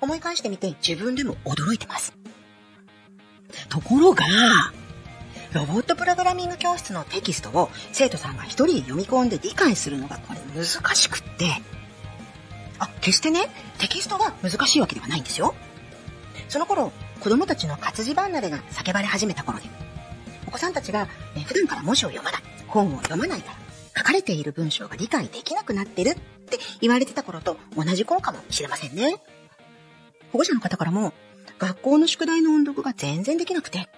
[0.00, 2.14] 思い返してみて自分でも驚いてます。
[3.68, 4.24] ところが、
[5.52, 11.50] ロボットプログラミング教室のテキストを生徒さんが一人で読み込んで理解するのがこれ難しくって、
[12.78, 15.54] あ、決してね、テキストが難しいわけではないんですよ。
[16.48, 19.64] その頃、子供たちの活字離れが叫ばれ始めた頃で、
[20.50, 23.58] お子さんたちが、ね、普段から文字を読まない、本を読まないから、
[23.96, 29.16] 書かれている文章が理解できなくなってるって言われてた頃と同じ頃かもしれませんね。
[30.32, 31.12] 保護者の方からも、
[31.58, 33.88] 学校の宿題の音読が全然できなくて、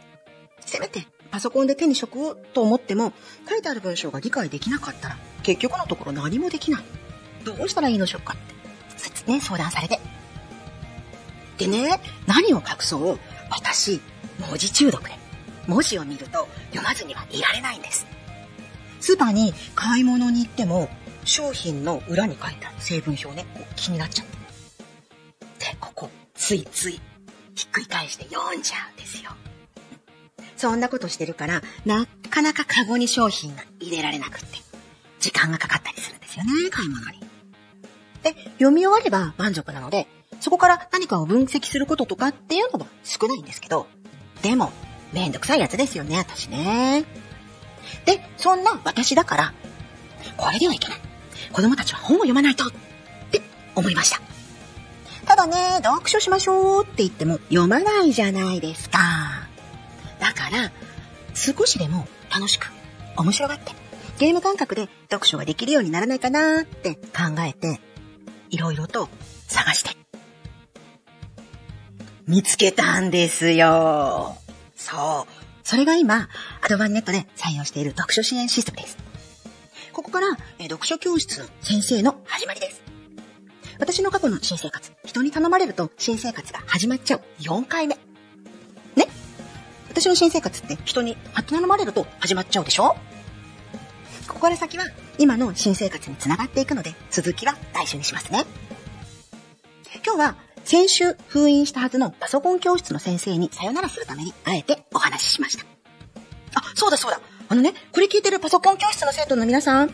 [0.61, 3.15] せめてパソコンで手に職をと思っても、
[3.49, 6.83] 書いてある文章が理解できなかったら、結局のところ何もできない。
[7.45, 8.37] どうしたらいいのでしょうかっ
[9.25, 9.99] て、ね、相談されて。
[11.57, 13.19] でね、何を隠そう、
[13.51, 14.01] 私、
[14.41, 15.22] 文字中毒で、
[15.67, 18.07] 文字を見ると読まずにはいられないんです。
[19.01, 20.89] スーパーに買い物に行っても、
[21.25, 23.47] 商品の裏に書いてある成分表ね、
[23.77, 24.33] 気になっちゃって。
[25.59, 27.01] で、ここ、ついつい、
[27.55, 29.31] ひっくり返して読んじゃうんですよ。
[30.57, 34.59] そんなことしてるから、なかなかカゴに商品が入れられなくって、
[35.19, 37.21] 時間がかかったりするんですよね、買い物に。
[38.23, 40.07] で、読み終われば満足なので、
[40.41, 43.89] そこから何かを分析することとかっていうのも少ないんですけど、
[44.43, 44.73] でも、
[45.13, 47.05] めんどくさいやつですよね、私ね。
[48.05, 49.55] で、そんな私だから、
[50.37, 50.99] これではいけない。
[51.53, 52.71] 子供たちは本を読まないとっ
[53.31, 53.43] て
[53.75, 54.21] 思いました。
[55.27, 58.99] ただね、読書しましょうって言っても読まないじゃないですか。
[60.19, 60.73] だから、
[61.35, 62.71] 少しでも楽しく、
[63.17, 63.73] 面白がって、
[64.19, 67.81] ゲーム感覚で読書ができるようにならないかなって考えて、
[68.51, 69.09] いろいろと
[69.49, 69.91] 探して、
[72.27, 74.37] 見つけたんですよ。
[74.83, 75.33] そう。
[75.65, 76.29] それが今、
[76.61, 78.99] アドバンネットで採用している読書支援システムです。
[79.93, 80.27] ここから、
[80.59, 82.83] え読書教室の先生の始まりです。
[83.79, 87.97] 私の過去の新生活、人に頼まれると新生活が始まっちゃう4回目。
[88.97, 89.09] ね？
[89.89, 91.17] 私の新生活って人に
[91.47, 92.97] 頼まれると始まっちゃうでしょ？
[94.29, 94.85] ここから先は
[95.19, 98.45] 今の新生活につながっていくので、続きは来週にしますね。
[100.05, 105.65] 今日は先週封印したはずのパソコン教室の先生にさよならするためにあえてお話ししました。
[106.55, 107.21] あ、そうだそうだ。
[107.49, 109.91] あのね、これ聞いてるパソコン教室の生徒の皆さん、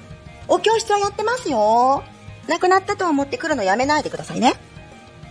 [0.47, 2.05] お教室はやってますよ。
[2.47, 4.55] なくなったと思って来るのやめないでくださいね。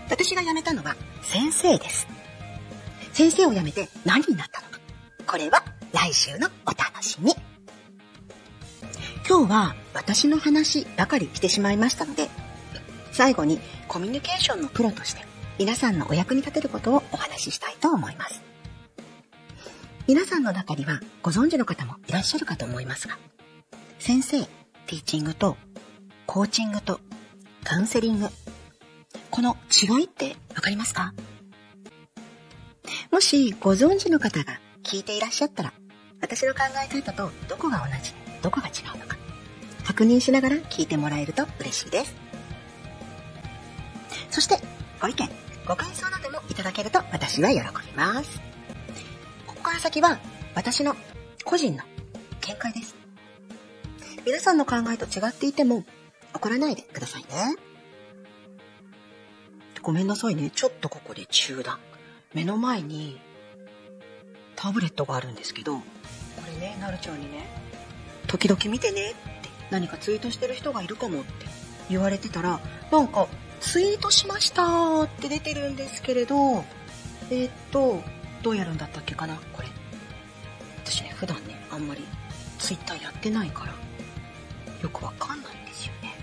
[0.10, 2.08] 私が辞めたのは先生です。
[3.14, 4.80] 先生を辞めて何になったのか。
[5.26, 7.34] これは来週のお楽しみ。
[9.28, 12.30] 今日は私の話ばかりしてしまいましたので、
[13.12, 15.22] 最後にコミュニケーションのプロとして
[15.58, 18.44] 皆さんのお役に立てることをお話ししたいと思います。
[20.08, 23.18] 皆さんの中にはご存知の方もいらっしゃるかと思いますが、
[24.00, 25.58] 先生、ティーチングと
[26.26, 27.00] コーチングと
[27.64, 28.28] カウンセリング、
[29.32, 31.14] この違いってわかりますか？
[33.12, 35.74] もしご存知の方が聞いていらっしゃったら、
[36.22, 39.18] 私の考え方とどこが同じ、どこが違うのか、
[39.86, 42.27] 確認しながら聞いてもらえると嬉しいです。
[44.32, 44.60] そして、
[45.02, 45.30] ご意見、
[45.68, 48.42] ご感想などもいただけると私は喜びます。
[49.46, 50.20] ここから先は
[50.56, 50.96] 私の
[51.44, 51.84] 個人の
[52.42, 52.96] 見解です。
[54.26, 55.84] 皆さんの考えと違っていても
[56.34, 57.56] 怒らないでくださいね。
[59.82, 60.50] ごめんなさいね。
[60.50, 61.80] ちょっとここで中断。
[62.34, 63.22] 目の前に
[64.56, 65.84] タブレットがあるんですけど、こ
[66.46, 67.48] れね、なるちゃんにね、
[68.28, 71.46] 時々見てねって何かツイートしてる人がいるかもって
[71.90, 72.60] 言われてたら、
[72.92, 73.28] なんか
[73.60, 76.64] ツイートしましたって出てるんですけれど、
[77.30, 78.02] えーっと、
[78.44, 79.36] どうやるんだったっけかな？
[79.54, 79.68] これ。
[80.86, 82.04] 私ね、普段ね、あんまり
[82.60, 83.74] ツイッターやってないから、
[84.82, 86.16] よくわかんないんですよね。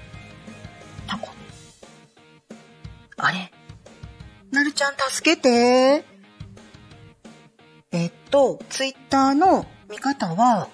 [1.06, 1.28] タコ。
[3.16, 3.52] あれ？
[4.50, 6.04] なるちゃん助けて。
[7.92, 10.68] えっと、ツイッターの見方は、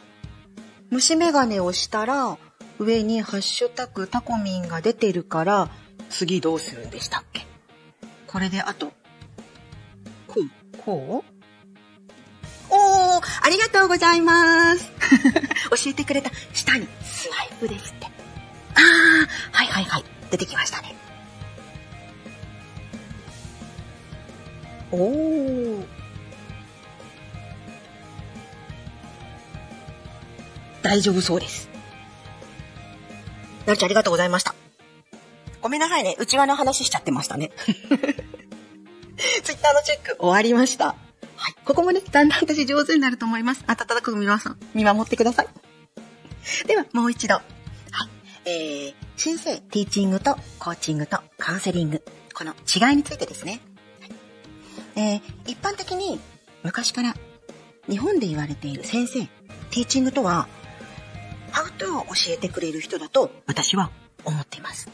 [0.91, 2.39] 虫眼鏡をしたら、
[2.79, 5.69] 上にハッシュタグタコミンが出てるから、
[6.11, 7.47] 次どうするんでしたっけ？
[8.27, 8.93] これであと、
[10.27, 11.31] こう、こう？
[12.73, 14.91] おー、ありがとうございます。
[15.85, 18.07] 教えてくれた下にスワイプですって。
[18.75, 20.05] あー、はいはいはい。
[20.31, 20.95] 出てきましたね。
[24.93, 25.87] おー。
[30.83, 31.69] 大丈夫そうです。
[33.67, 34.55] なるちゃんありがとうございました。
[35.63, 36.17] ごめんなさいね。
[36.19, 37.51] 内輪の話しちゃってましたね。
[39.43, 40.87] ツイッターのチェック終わりました。
[41.37, 41.55] はい。
[41.65, 43.65] ここもね、だんだん私上手になると思います。
[43.67, 45.49] 温かく皆さん、見守ってください。
[46.67, 47.35] では、もう一度。
[47.35, 47.45] はい。
[48.47, 52.03] えー、先生、ティーチングとコーチングとカウンセリング。
[52.35, 53.61] この違いについてですね。
[54.01, 54.11] はい
[54.97, 56.19] えー、一般的に
[56.63, 57.15] 昔から
[57.89, 59.29] 日本で言われている先生、テ
[59.73, 60.49] ティーチングとは、
[61.51, 63.91] ハウツーを教えてくれる人だと私は
[64.25, 64.89] 思っています。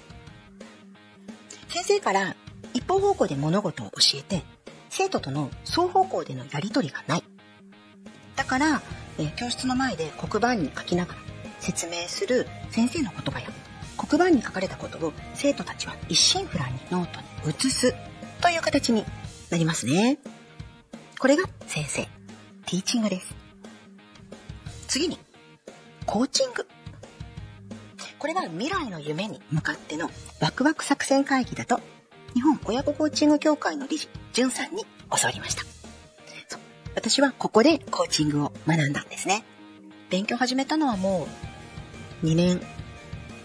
[1.77, 2.35] 先生から
[2.73, 4.43] 一方方向で物事を教えて、
[4.89, 7.23] 生徒との双方向でのやりとりがない。
[8.35, 8.81] だから、
[9.19, 11.21] え教室の前で黒板に書きながら
[11.61, 13.49] 説明する先生の言葉や
[13.99, 17.95] 黒板に書かれたことを生徒たちは一心不乱にノートに写す
[18.41, 19.05] という形に
[19.51, 20.17] なりますね。
[21.19, 23.35] これが先生、ティーチングです。
[24.89, 25.19] 次に、
[26.07, 26.67] コーチング。
[28.27, 30.11] これは未来の夢に向かっての
[30.41, 31.79] ワクワク作戦会議だと、
[32.35, 34.85] 日本親子コーチング協会の理事、じゅんさんに
[35.17, 35.63] 教わりました。
[36.97, 39.45] 私はここでコーチングを学んだんですね。
[40.11, 41.29] 勉強始めたのはも
[42.21, 42.61] う2年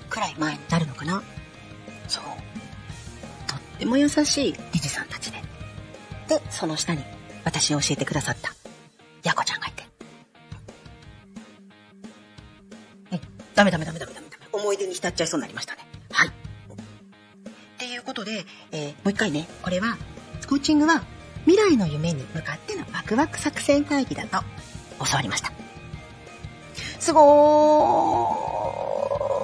[0.09, 1.21] くらい前になるのかな。
[2.07, 2.23] そう。
[3.47, 5.37] とっても優しい理事さんたちで。
[6.27, 7.03] で、その下に
[7.45, 8.55] 私を教えてくださった、
[9.21, 9.83] やこちゃんがいて。
[13.11, 13.19] うん、
[13.53, 13.90] ダメダメダメダメダメダメ。
[15.01, 15.81] 浸っちゃいそうになりましたね。
[16.11, 16.27] はい。
[16.27, 16.31] っ
[17.79, 19.97] ていうことで、えーもう一回ね、これは、
[20.47, 21.01] コーチングは
[21.45, 24.43] 未来の夢に向かってのワクワク作戦会議だと
[25.03, 25.51] 教わりました。
[26.99, 28.27] すご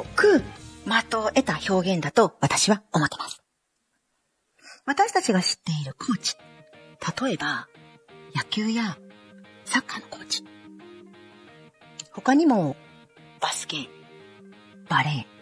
[0.03, 0.43] ーく
[0.85, 3.41] 的を得た表現だと私は思ってます。
[4.85, 6.35] 私たちが知っているコーチ。
[7.23, 7.67] 例えば、
[8.35, 8.97] 野球や
[9.65, 10.43] サッカーのコーチ。
[12.11, 12.75] 他にも、
[13.39, 13.87] バスケ、
[14.89, 15.36] バレエ、卓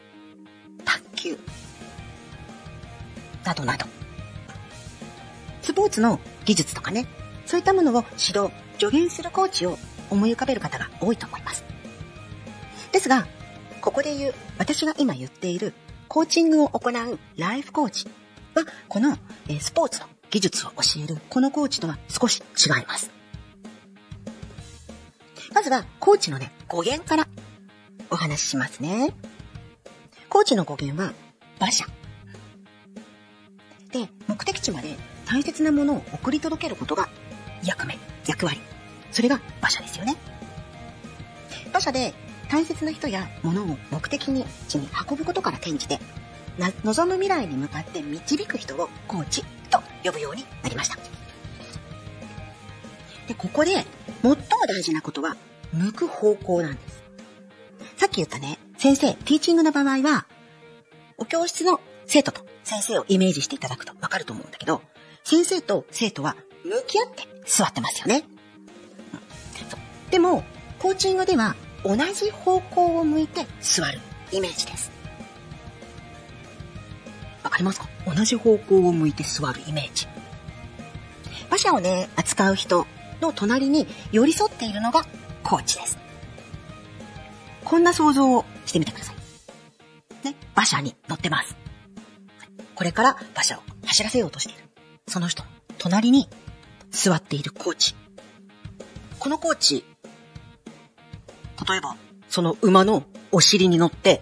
[1.26, 1.40] 球、
[3.44, 3.88] などなど。
[5.64, 7.08] スポーツの技術とかね、
[7.48, 9.80] そういったものを指導、助言するコーチを
[10.12, 11.64] 思い浮かべる方が多いと思います。
[12.92, 13.28] ですが、
[13.82, 15.74] ここで言う、私が今言っている、
[16.08, 18.06] コーチングを行うライフコーチ
[18.54, 19.18] は、この、
[19.60, 23.10] スポーツの技術を教える、このコーチとは少し違います。
[25.54, 27.28] まずは、コーチのね、語源から
[28.12, 29.14] お話ししますね。
[30.36, 31.14] コーチの語源は、
[31.62, 31.86] 馬車。
[33.94, 37.08] で、目的地まで大切なものを送り届けることが
[37.64, 38.60] 役目、役割。
[39.14, 40.18] それが馬車ですよね。
[41.70, 42.14] 馬車で
[42.50, 46.00] 大切な人や物を目的に地に運ぶことから転じて、
[46.84, 50.98] 望む未来に向かって導く人をコーチと呼ぶようになりました。
[53.30, 53.86] で、ここで
[54.22, 54.36] 最も
[54.68, 55.38] 大事なことは、
[55.72, 57.04] 向く方向なんです。
[57.96, 60.28] さっき言ったね、先生、ティーチングの場合は、
[61.18, 64.84] お教室の生徒と先生をイメージしていただくとわかると思うんだけど、
[65.24, 68.26] 先生と生徒は向き合って座ってますよね。
[69.14, 70.44] うんでも、
[70.78, 74.00] コーチングでは同じ方向を向いて座る
[74.32, 74.92] イメージです。
[77.42, 77.90] わかりますか？
[78.06, 80.08] 同じ方向を向いて座るイメージ。
[81.48, 82.86] 馬車をね、扱う人
[83.20, 85.08] の隣に寄り添っているのが
[85.42, 85.98] コーチです。
[87.64, 88.46] こんな想像を
[88.76, 89.16] してみてください。
[90.26, 91.56] ね、馬車に乗ってます。
[92.74, 94.64] これから馬車を走らせようとしている。
[95.08, 95.44] その人
[95.78, 96.28] 隣に
[96.92, 97.96] 座っているコーチ。
[99.18, 99.86] このコーチ、
[101.68, 101.96] 例えば、
[102.28, 104.22] その馬のお尻に乗って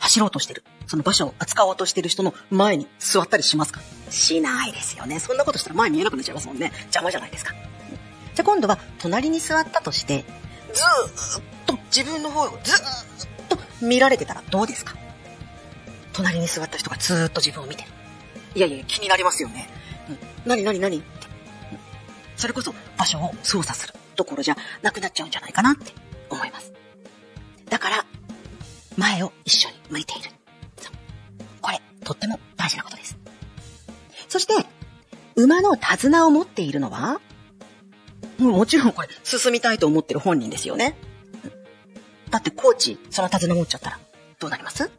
[0.00, 0.64] 走ろうとしてる。
[0.88, 3.80] その馬車を扱おうとしてる人の前に座ったりしますか？
[4.10, 5.20] しないですよね。
[5.20, 6.72] そんなことしたら前見えなくなっちゃいますもんね。
[6.84, 7.54] 邪魔じゃないですか。
[8.34, 10.24] じゃあ今度は隣に座ったとして、
[10.72, 13.15] ずーっと自分の方をずーっ
[13.80, 14.96] 見られてたらどうですか？
[16.12, 17.88] 隣に座った人がずーっと自分を見てる。
[18.54, 19.68] いやいや、気になりますよね。
[20.08, 20.96] うん、何何何？
[20.98, 21.10] って、う
[21.74, 21.78] ん
[22.36, 25.92] それこそ場所を操作するところじゃなくなっちゃうんじゃないかなって
[26.28, 26.72] 思います。
[27.70, 28.04] だから、
[28.96, 30.30] 前を一緒に向いている。
[30.76, 30.94] そう
[31.62, 33.16] これ、とっても大事なことです。
[34.28, 34.52] そして、
[35.34, 37.20] 馬の手綱を持っているのは、
[38.38, 40.94] もちろんこれ、進みたいと思ってる本人ですよね。
[42.30, 43.98] だってコーチ、その手綱持っちゃったら、
[44.38, 44.90] どうなります？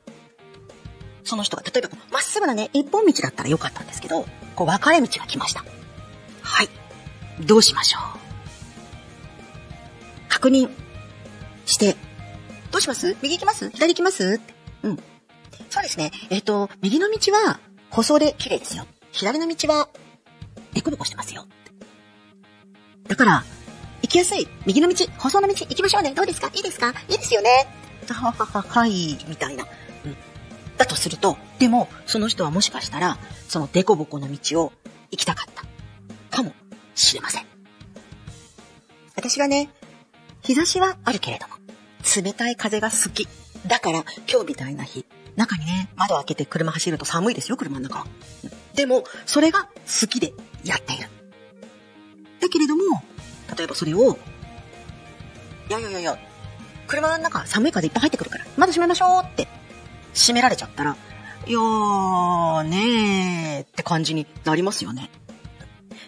[1.24, 4.26] その人が、例えば、まっすぐなね、一本道だったらよかったんですけど、
[4.56, 5.66] こう、分かれ道が来ました。
[6.42, 6.70] はい。
[7.42, 8.02] どうしましょう？
[10.30, 10.70] 確認
[11.66, 11.98] して、
[12.72, 13.18] どうします？
[13.22, 13.70] 右行きます？
[13.72, 14.40] 左行きます？
[14.84, 14.98] うん。
[15.70, 16.12] そうですね。
[16.30, 17.60] えっ、と、右の道は、
[17.90, 18.86] 細で綺麗ですよ。
[19.12, 19.90] 左の道は、
[20.74, 21.46] デコボコしてますよ。
[23.08, 23.44] だから、
[24.18, 24.48] きやすい。
[24.66, 26.12] 右の道、細の道行きましょうね。
[26.14, 26.50] どうですか？
[26.56, 26.90] いいですか？
[27.08, 27.68] いいですよね。
[28.10, 29.66] ははは、はい、みたいな。
[30.06, 30.18] うん。
[30.78, 34.74] だとすると、でも、その人はもしかしたら、そのデコボコの道を
[35.12, 36.36] 行きたかった。
[36.36, 36.54] かも
[36.96, 37.46] しれません。
[39.16, 39.70] 私はね、
[40.42, 41.56] 日差しはあるけれども、
[42.16, 43.28] 冷たい風が好き。
[43.68, 45.06] だから、今日みたいな日、
[45.36, 48.08] 中にね、窓開けて車走ると寒いですよ、車の中は。
[48.74, 51.08] でも、それが好きでやっている。
[52.40, 53.04] だけれども、
[53.56, 54.18] 例えばそれを、
[55.70, 56.18] いやいやいやいや、
[56.88, 59.48] 車の中寒い風いっぱい入ってくるから、窓閉めましょうって、
[60.14, 60.96] 閉められちゃったら、
[61.46, 65.10] いやーねーって感じになりますよね。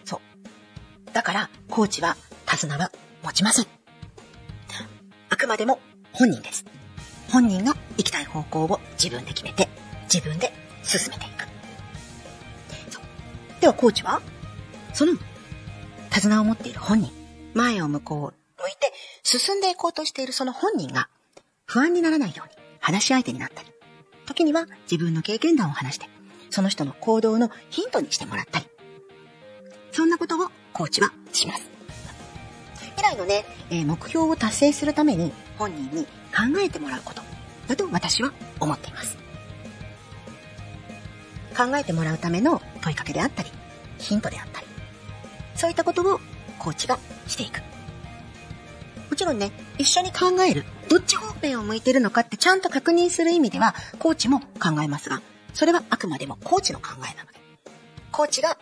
[0.05, 1.13] そう。
[1.13, 2.91] だから、コーチは手綱は
[3.23, 3.67] 持ちません。
[5.29, 5.79] あくまでも
[6.11, 6.65] 本人です。
[7.29, 9.69] 本人が行きたい方向を自分で決めて、
[10.11, 10.51] 自分で
[10.83, 11.47] 進めていく。
[12.89, 13.03] そう
[13.61, 14.21] では、コーチは、
[14.93, 15.13] その、
[16.09, 17.11] 手綱を持っている本人、
[17.53, 18.93] 前を向こう、向いて
[19.23, 21.09] 進んでいこうとしているその本人が、
[21.65, 23.69] 不安にならないように話し相手になったり、
[24.25, 26.07] 時には自分の経験談を話して、
[26.49, 28.65] その人の行動のヒントにしてもらったり、
[29.91, 31.69] そんなことをコーチはします。
[32.95, 37.21] 未来のね、えー目標を達成するために本人に考えてもらうこと
[37.67, 39.17] だと私は思っています。
[41.55, 43.51] 考えてもらうための問いかけであったり、
[43.97, 44.67] ヒントであったり、
[45.55, 46.19] そういったことを
[46.59, 47.61] コーチがしていく。
[49.09, 50.65] もちろんね、一緒に考える。
[50.89, 55.21] どっち方面を向いてるのかってちゃんと確認する意味では、コーチも考えますが、
[55.53, 57.39] それはあくまでもコーチの考えなので、
[58.11, 58.57] コーチが、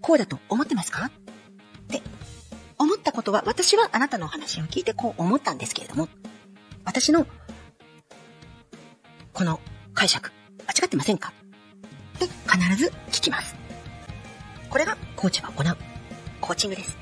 [0.00, 1.06] こうだと思ってますか？
[1.06, 1.10] っ
[1.88, 2.00] て、
[2.78, 6.08] 思ったことは、私はあなたのお話を聞いてこう思ったんですけれども、
[6.84, 7.26] 私の、
[9.32, 9.60] この
[9.94, 10.32] 解釈、
[10.66, 11.32] 間違ってませんか？
[12.16, 13.54] って必ず聞きます。
[14.70, 15.76] これがコーチが行う、
[16.40, 16.96] コーチングです。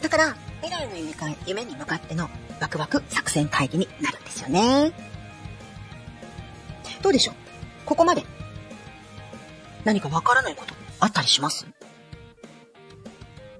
[0.00, 2.28] だから、未来の夢か夢に向かっての
[2.60, 4.92] ワクワク作戦会議になるんですよね。
[7.02, 7.34] どうでしょう？
[7.86, 8.24] ここまで。
[9.84, 11.66] 何かわからないことあったりします？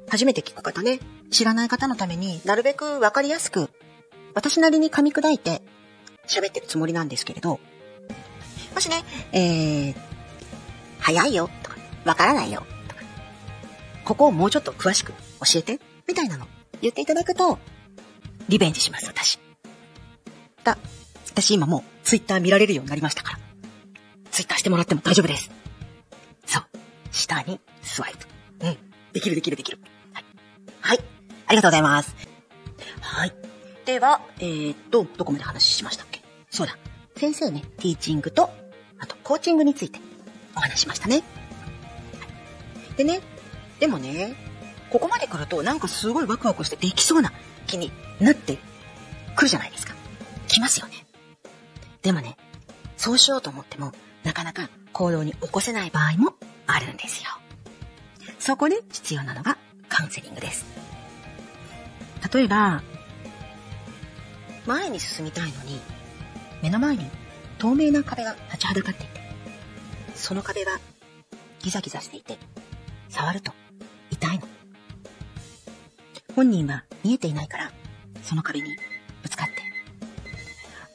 [0.08, 0.98] 初めて聞く方ね、
[1.30, 3.70] 知らない方のためになるべくわかりやすく、
[4.34, 5.62] 私なりに噛み砕いて
[6.26, 7.60] 喋ってるつもりなんですけれど、
[8.74, 9.94] もしね、えー、
[10.98, 13.02] 早いよとか、わからないよとか、
[14.04, 15.80] ここをもうちょっと詳しく教えて。
[16.10, 16.48] みたいなの
[16.82, 17.58] 言っていただくと、
[18.48, 19.38] リベンジします、私。
[20.64, 20.76] だ、
[21.26, 23.38] 私今もうツイッター見られるようになりましたから。
[24.32, 25.50] ツイッターしてもらっても大丈夫です。
[26.46, 26.64] そう。
[27.12, 28.14] 下にスワイ
[28.58, 28.66] プ。
[28.66, 28.76] うん。
[29.12, 29.78] できるできるできる。
[30.12, 30.24] はい。
[30.80, 30.98] はい。
[31.46, 32.16] ありがとうございます。
[33.00, 33.34] はい。
[33.84, 36.22] では、えー、っと、どこまで話しましたっけ？
[36.50, 36.76] そうだ。
[37.16, 38.50] 先生ね、ティーチングと、
[38.98, 40.00] あと、コーチングについて
[40.56, 41.22] お話しましたね。
[42.96, 43.20] でね、
[43.78, 44.34] でもね、
[44.90, 47.32] ここまで来るとなんかすごいワクワクしてできそうな
[47.66, 48.58] 気になって
[49.36, 49.94] くるじゃないですか。
[50.48, 51.06] 来ますよね。
[52.02, 52.36] でもね、
[52.96, 53.92] そうしようと思っても、
[54.24, 56.34] なかなか行動に起こせない場合も
[56.66, 57.30] あるんですよ。
[58.38, 60.64] そこで必要なのがカウンセリングです。
[62.32, 62.82] 例えば、
[64.66, 65.80] 前に進みたいのに、
[66.62, 67.08] 目の前に
[67.58, 69.20] 透明な壁が立ちはだかっていて、
[70.14, 70.72] その壁が
[71.60, 72.38] ギザギザしていて、
[73.08, 73.52] 触ると。
[76.34, 77.72] 本人は見えていないから、
[78.22, 78.76] その壁に
[79.22, 79.54] ぶつかって。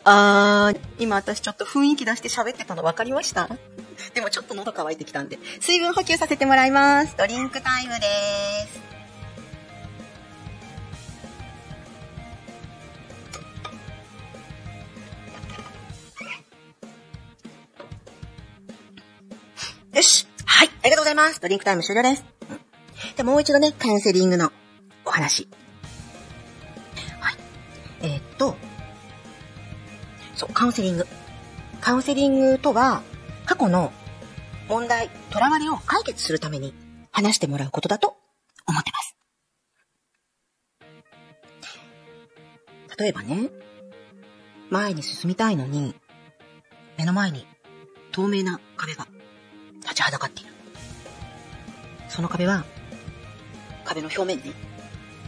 [0.03, 3.49] あー、今私ちょっと雰囲気出して喋ってたの分かりました
[4.13, 7.15] でもちょっと喉乾いてきたんで、水分補給させてもらいます。
[7.17, 8.05] ドリンクタイムで
[8.67, 8.85] す。
[19.95, 20.27] よし。
[20.45, 20.67] はい。
[20.67, 21.39] ありがとうございます。
[21.39, 22.25] ドリンクタイム終了です。
[23.15, 24.51] で、もう一度ね、カウンセリングの
[25.05, 25.47] お話。
[27.19, 27.35] はい。
[28.01, 28.55] えーっと、
[30.35, 31.07] そう、カウンセリング。
[31.81, 33.01] カウンセリングとは、
[33.45, 33.93] 過去の
[34.67, 36.73] 問題、囚われを解決するために
[37.11, 38.17] 話してもらうことだと
[38.67, 39.15] 思ってます。
[42.97, 43.49] 例えばね、
[44.69, 45.95] 前に進みたいのに、
[46.97, 47.45] 目の前に
[48.11, 49.05] 透明な壁が
[49.81, 50.53] 立ちはだかっている。
[52.09, 52.65] その壁は、
[53.83, 54.53] 壁の表面ね、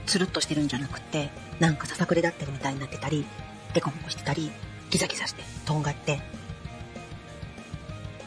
[0.08, 1.30] つるっとしてるんじゃなくて、
[1.60, 3.26] なんかささくれだってるみたいになってたり、
[3.74, 4.50] デコボコしてたり、
[4.90, 6.20] ギザギザして、とんがって、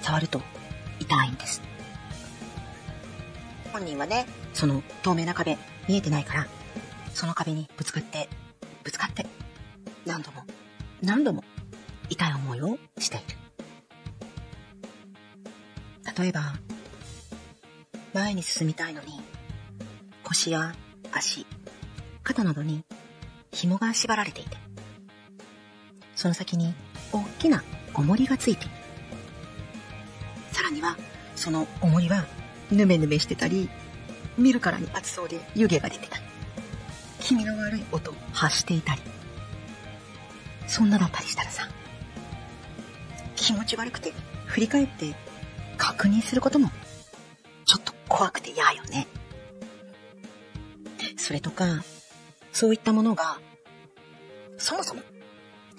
[0.03, 0.43] 触ると
[1.01, 1.62] 痛いんです。
[3.72, 5.57] 本人はね、その透明な壁
[5.89, 6.47] 見えてないから、
[7.14, 8.28] その壁にぶつかって、
[8.85, 9.26] ぶつかって、
[10.05, 10.45] 何度も、
[11.03, 11.43] 何度も
[12.11, 13.24] 痛い思いをしている。
[16.18, 16.53] 例えば、
[18.12, 19.20] 前に進みたいのに、
[20.24, 20.74] 腰や
[21.12, 21.47] 足、
[22.31, 22.85] 肩などに
[23.51, 24.57] 紐が縛られていて、
[26.14, 26.74] その先に
[27.12, 28.74] 大きな重りがついている。
[30.53, 30.97] さらには
[31.35, 32.24] その重りは
[32.70, 33.68] ヌメヌメしてたり
[34.39, 36.22] 見るからに熱そうで湯気が出てたり
[37.18, 39.01] 気味の悪い音を発していたり
[40.66, 41.68] そんなだったりしたらさ
[43.37, 44.12] 気持ち悪くて
[44.47, 45.14] 振り返って
[45.76, 46.70] 確認することも
[47.64, 49.07] ちょっと怖くて嫌よね
[51.16, 51.85] それとか
[52.53, 53.38] そういったものが
[54.59, 55.03] そもそも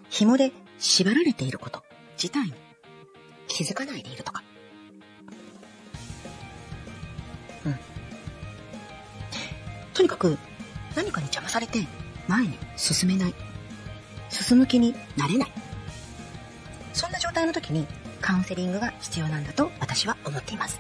[0.09, 2.53] 紐で縛られていること自体に
[3.47, 4.43] 気づかないでいるとか。
[7.65, 7.75] うん。
[9.93, 10.37] とにかく
[10.95, 11.85] 何かに邪魔されて
[12.27, 13.33] 前に進めない。
[14.29, 15.51] 進む気になれない。
[16.93, 17.85] そんな状態の時に
[18.21, 20.79] カウンセリングが必要なんだと私は思っています。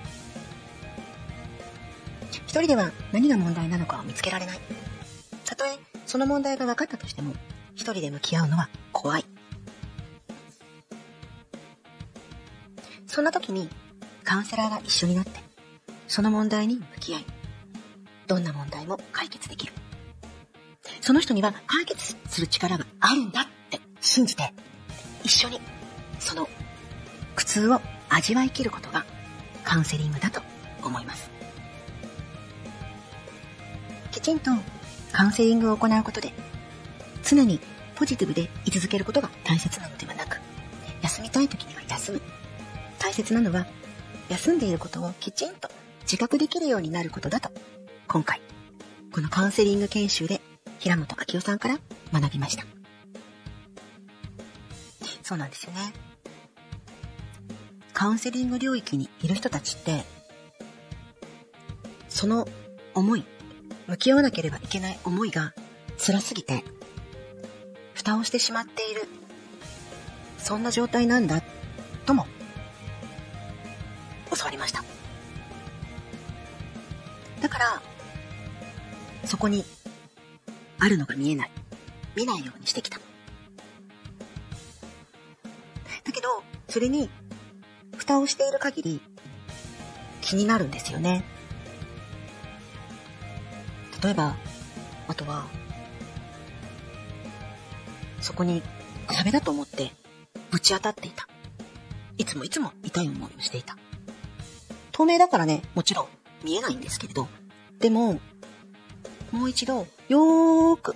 [2.31, 4.59] 一人では何が問題なのかを見つけられない。
[5.51, 7.33] たとえその問題が分かったとしても、
[7.75, 9.25] 一人で向き合うのは怖い。
[13.05, 13.69] そんな時に
[14.23, 15.31] カウンセラーが一緒になって、
[16.07, 17.25] その問題に向き合い、
[18.27, 19.73] どんな問題も解決できる。
[21.01, 24.53] その人には解決する力があるんだって信じて、
[25.23, 25.59] 一緒に
[26.19, 26.47] その
[27.35, 29.05] 苦痛を味わい切ることが
[29.65, 30.41] カウンセリングだと
[30.81, 31.29] 思います。
[34.11, 34.51] きちんと
[35.11, 36.33] カウンセリングを行うことで、
[37.23, 37.59] 常に
[37.95, 40.39] ポジティブで居続けることが大切なのではなく、
[41.01, 42.21] 休みたい時には休む。
[42.99, 43.67] 大切なのは、
[44.29, 45.69] 休んでいることをきちんと
[46.03, 47.51] 自覚できるようになることだと、
[48.07, 48.41] 今回、
[49.11, 50.41] このカウンセリング研修で
[50.79, 51.79] 平本明夫さんから
[52.13, 52.65] 学びました。
[55.23, 55.93] そうなんですよね。
[57.93, 60.03] カウンセリング領域にいる人たちって、
[62.09, 62.47] その
[62.93, 63.25] 思い、
[63.91, 65.53] 向き合わなければいけない思いが
[65.97, 66.63] 辛すぎて、
[67.93, 69.01] 蓋をしてしまっている、
[70.37, 71.41] そんな状態なんだ、
[72.05, 72.25] とも、
[74.33, 74.81] 教わりました。
[77.41, 77.81] だから、
[79.25, 79.65] そこに、
[80.79, 81.51] あるのが見えない、
[82.15, 82.97] 見ないようにしてきた。
[82.97, 83.03] だ
[86.13, 86.29] けど、
[86.69, 87.09] それに、
[87.97, 89.01] 蓋をしている限り、
[90.21, 91.25] 気になるんですよね。
[94.03, 94.35] 例えば、
[95.07, 95.47] あとは、
[98.19, 98.61] そこに
[99.07, 99.91] 壁だと思って
[100.51, 101.27] ぶち当たっていた。
[102.17, 103.77] いつもいつも痛い思いをしていた。
[104.91, 106.07] 透明だからね、もちろん
[106.43, 107.27] 見えないんですけれど、
[107.79, 108.19] でも、
[109.31, 110.95] もう一度、よーく、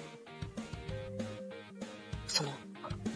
[2.28, 2.52] その、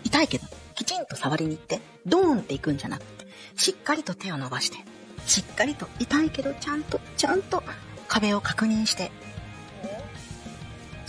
[0.03, 4.77] 痛いけど、きちんと触りに行って、ドーンっていくんじゃなくて、しっかりと手を伸ばして、
[5.25, 7.61] しっかりと痛いけど、ちゃんと、ちゃんと
[8.07, 9.11] 壁を確認して、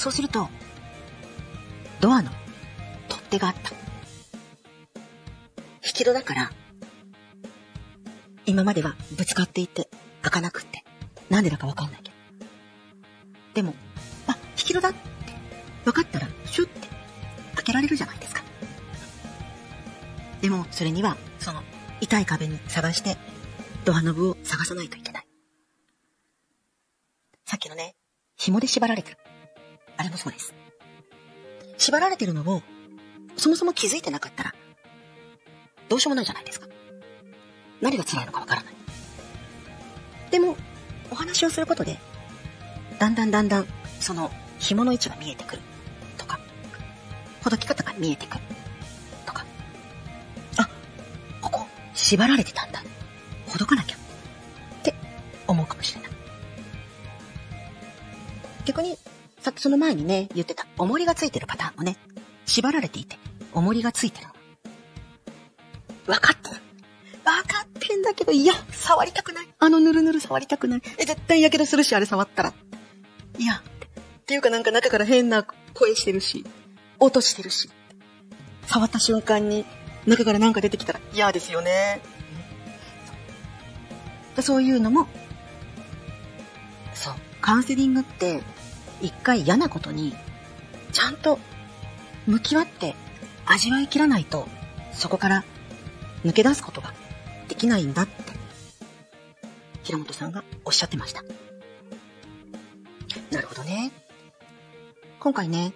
[0.01, 0.49] そうすると、
[2.01, 2.31] ドアの
[3.11, 3.71] 取っ手があった。
[5.85, 6.51] 引き戸だから、
[8.47, 9.91] 今まではぶつかっていて
[10.23, 10.85] 開かなくって、
[11.29, 12.17] なんでだかわかんないけど。
[13.53, 13.75] でも、
[14.27, 14.99] あ、引き戸だって
[15.85, 16.89] 分かったら、シュッて
[17.57, 18.43] 開けられるじゃないですか。
[20.41, 21.63] でも、それには、その、
[22.01, 23.19] 痛い壁に探して、
[23.85, 25.27] ドアノブを探さないといけない。
[27.45, 27.97] さっきのね、
[28.39, 29.19] 紐で縛られてる。
[30.01, 30.55] あれもそうです。
[31.77, 32.63] 縛られてるのを、
[33.37, 34.55] そもそも気づいてなかったら、
[35.91, 36.69] どうしようもないじゃないですか。
[37.83, 38.75] 何が辛いのかわからない。
[40.31, 40.57] でも、
[41.11, 41.99] お話をすることで、
[42.99, 43.67] だんだんだんだん、
[44.01, 45.63] その紐の位置が見えてくる。
[46.17, 46.41] とか、
[47.45, 48.45] ほどき方が見えてくる。
[49.27, 49.45] とか、
[50.57, 50.67] あ、
[51.43, 52.83] ここ、縛られてたんだ。
[53.47, 53.97] ほどかなきゃ。
[53.97, 53.99] っ
[54.83, 54.95] て
[55.47, 56.11] 思うかもしれない。
[58.65, 58.97] 逆に、
[59.41, 61.97] さっきその前にね、言ってた、重りがついてるパターンもね、
[62.45, 63.17] 縛られていて、
[63.53, 64.35] 重りがついてるの。
[66.07, 66.61] 分かってる。
[67.25, 69.49] 分かってんだけど、いや、触りたくない。
[69.59, 70.83] あのぬるぬる触りたくない。
[70.99, 72.53] え、絶対やけどするし、あれ触ったら。
[73.39, 73.63] いや、
[74.21, 76.45] っていうかなんか中から変な声してるし、
[76.99, 77.71] 音してるし。
[78.67, 79.65] 触った瞬間に、
[80.07, 82.01] 中からなんか出てきたら嫌ですよね。
[84.41, 85.07] そういうのも、
[86.95, 88.43] そう、カウンセリングって、
[89.01, 90.15] 一回嫌なことに、
[90.93, 91.39] ちゃんと
[92.27, 92.95] 向き合って
[93.47, 94.49] 味わい切らないと、
[94.93, 95.45] そこから
[96.25, 96.93] 抜け出すことが
[97.49, 98.13] できないんだって、
[99.83, 101.23] 平本さんがおっしゃってました。
[103.31, 103.93] なるほどね。
[105.19, 105.73] 今回ね、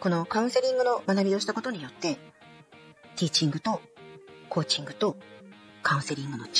[0.00, 2.14] このカウンセリングの学びをしたことによって、
[3.16, 3.80] ティーチングと
[4.48, 5.16] コーチングと
[5.82, 6.52] カウンセリングの違い、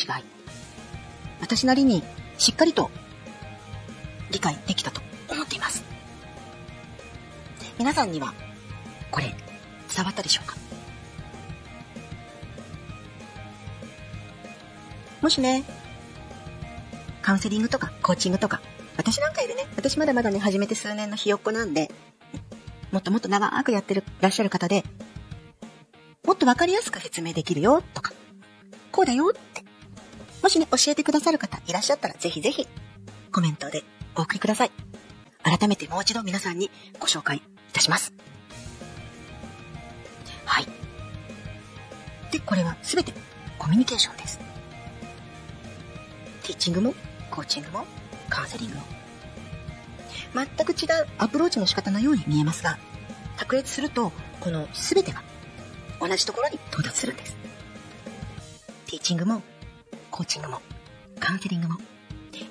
[1.41, 2.03] 私なりに
[2.39, 2.91] しっかりと
[4.31, 5.01] 理解できたと
[5.31, 5.86] 思っています。
[7.79, 8.35] 皆さんには、
[9.11, 9.35] これ、
[9.95, 10.57] 伝わったでしょうか？
[15.22, 15.64] もしね、
[17.22, 18.61] カウンセリングとかコーチングとか、
[18.97, 21.91] 私なんかいるね、私まだまだね、始めて数年のひよっこなんで、
[22.93, 24.85] もっともっと長くやってる、らっしゃる方で、
[26.24, 28.12] もっとわかりやすく説明できるよ、とか、
[28.93, 29.64] こうだよって、
[30.43, 32.68] もしね、教えてくださる方いらっしゃったら、ぜひぜひ、
[33.33, 33.83] コメントで
[34.14, 34.70] お送りください。
[35.43, 37.43] 改めてもう一度皆さんにご紹介
[37.77, 38.12] たします。
[40.45, 40.66] はい。
[42.33, 43.12] で、これはすべて
[43.59, 44.39] コミュニケーションです。
[46.43, 46.95] ティーチングも、
[47.31, 47.87] コーチングも、
[48.29, 48.83] カウンセリングも。
[50.35, 52.79] 全く違うアプローチの仕方のように見えますが、
[53.37, 55.22] 卓越すると、このすべてが
[56.01, 57.37] 同じところに到達するんです。
[58.87, 59.43] ティーチングも、
[60.11, 60.61] コーチングも、
[61.20, 61.79] カウンセリングも、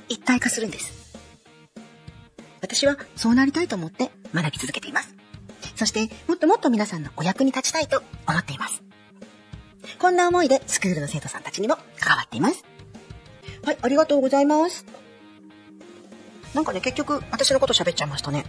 [0.09, 1.15] 一体化するんです。
[2.61, 5.14] 私はそうなりたいと思って学び続けています。
[5.75, 8.81] そして、もっともっと皆さんのお役に立ちたいと思っています。
[9.99, 12.63] こんな思いでスクールの生徒さんたちにも関わっています。
[13.63, 14.85] はい、ありがとうございます。
[16.53, 18.45] なんかね、結局、私のこと喋っちゃいましたね。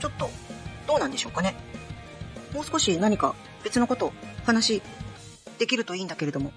[0.00, 0.30] ちょっと、
[0.86, 1.56] どうなんでしょうかね。
[2.52, 3.34] もう少し何か
[3.64, 4.12] 別のことを
[4.44, 4.80] 話
[5.58, 6.52] できるといいんだけれども。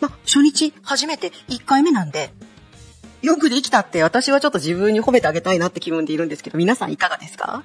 [0.00, 2.32] ま、初日、初めて1回目なんで、
[3.24, 7.64] よくできたって私はちょっと自分に褒めてあげたいなって気分でいるんですけど、皆さんいかがですか？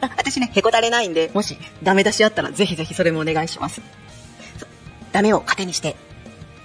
[0.00, 3.80] 私ね、へこたれないんで、もしダメ出しあったらぜひぜひそれもお願いします。
[5.12, 5.96] ダメを糧にして、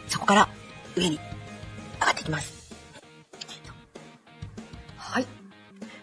[0.07, 0.49] そこから
[0.97, 1.19] 上に
[1.99, 2.73] 上がっていきます。
[4.97, 5.25] はい。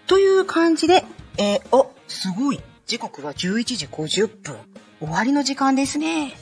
[0.07, 1.05] という感じで、
[1.36, 2.61] えー、お、すごい。
[2.86, 4.57] 時刻は11時50分。
[5.01, 6.32] 終わりの時間ですね。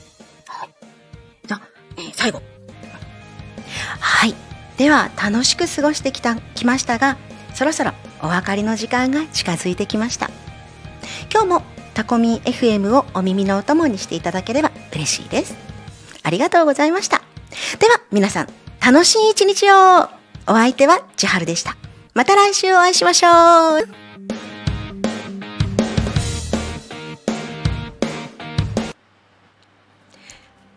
[0.46, 0.70] はい。
[1.46, 1.62] じゃあ、
[1.96, 2.40] えー最後。
[3.98, 4.34] はい。
[4.76, 7.16] では、楽しく過ごしてきた、きましたが、
[7.54, 10.30] そろそろお別れの時間が近づいてきました。
[11.32, 11.62] 今日も
[11.94, 15.56] タコミン FM をお耳のお供にしていただければ嬉しいです。
[16.22, 17.22] ありがとうございました。
[17.78, 18.48] では、皆さん、
[18.84, 20.10] 楽しい一日を
[20.46, 21.76] お相手は千春でした。
[22.14, 24.06] また来週お会いしましょう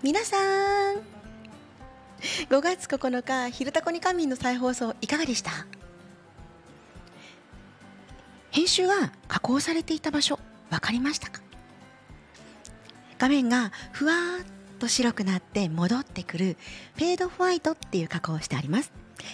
[0.02, 0.38] 皆さ
[0.94, 1.09] ん
[2.50, 5.52] 5月9日「昼タコに仮眠」の再放送いかがでした？
[8.52, 10.40] 編集が加工されていた場所
[10.70, 11.42] 分かりましたか？
[13.18, 14.46] 画面がふわーっ
[14.80, 16.58] と白くなって戻ってくる
[16.96, 18.92] フェードホワイトっていう加工をしてあります。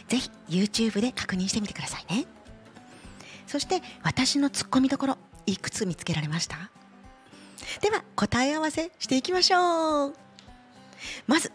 [0.07, 2.25] ぜひ YouTube で確認してみてくださいね。
[3.47, 6.71] そして私のツッコミどころいくつ見つけられました？
[7.81, 10.15] では答え合わせしていきましょう。
[11.27, 11.51] まず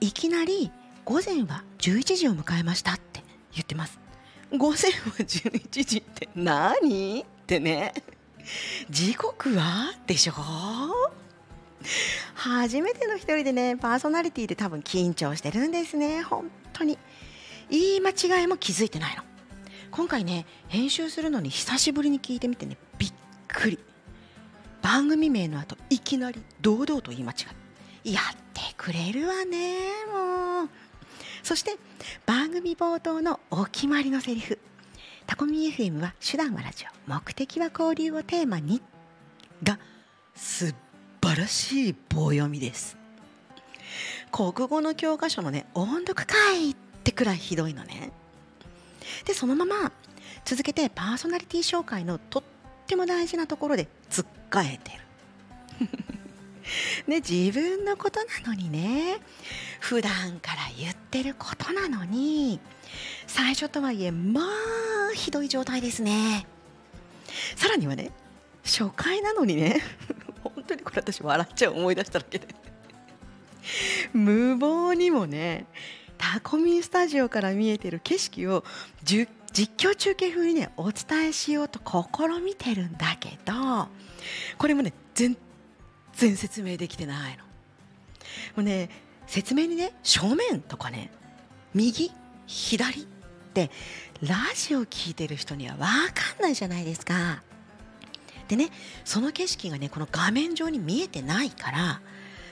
[0.00, 0.70] いきなり
[1.04, 3.22] 午前は11時を迎えましたって
[3.52, 3.98] 言ってます。
[4.50, 4.78] 午前は
[5.18, 7.20] 11時って何？
[7.20, 7.92] ってね。
[8.90, 9.92] 時刻は？
[10.06, 10.32] でしょ
[12.34, 16.22] 初めての一人でねパーソナリティで多分緊張してるんですね。
[16.22, 16.98] 本当に。
[17.70, 19.22] 言い間違いも気づいてないの。
[19.90, 23.12] 今回ね編集するのに久しぶりに聞いてみてねびっ
[23.48, 23.78] くり。
[24.82, 27.63] 番組名の後いきなり堂々と言い間違い
[28.04, 29.78] やってくれるわね
[30.12, 30.68] もう。
[31.42, 31.76] そして
[32.26, 34.58] 番組冒頭のお決まりのセリフ。
[35.26, 37.10] タコミ FM は手段はラジオ。
[37.10, 38.82] 目的は交流をテーマに。
[39.62, 39.78] が
[40.34, 40.74] 素
[41.22, 42.98] 晴らしい棒読みです。
[44.30, 48.12] 国語の教科書のね音読会ってくらいひどいのね。
[49.24, 49.92] でそのまま
[50.44, 52.42] 続けてパーソナリティ紹介のとっ
[52.86, 56.13] ても大事なところでつっかえてる。
[57.06, 59.20] ね、自分のことなのにね。
[59.80, 62.58] 普段から言ってることなのに
[63.26, 66.46] 最初とはいえまあひどい状態ですね。
[67.56, 68.10] さらにはね
[68.64, 69.82] 初回なのにね
[70.42, 72.48] 本当にこれ私笑っちゃう思い出しただけで。
[74.12, 75.66] 無謀にもね
[76.16, 78.64] タコミンスタジオから見えてる景色を
[79.02, 83.88] 実況中継風にねお伝えしようと試みてるんだけど
[84.58, 85.36] これもね全
[86.16, 87.44] 然説明できてないの。
[87.44, 87.48] も
[88.58, 88.90] うね
[89.26, 91.10] 説明にね正面とかね
[91.74, 92.12] 右
[92.46, 93.04] 左っ
[93.54, 93.70] て
[94.22, 97.42] ラジオ聞いてる人には分かんないじゃないですか。
[98.48, 98.70] でね
[99.04, 102.00] その景色がねこの画面上に見えてないから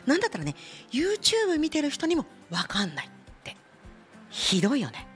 [0.06, 0.54] なんだったらね
[0.90, 3.10] YouTube 見てる人にも分かんないっ
[3.44, 3.56] て
[4.30, 5.06] ひどいよね。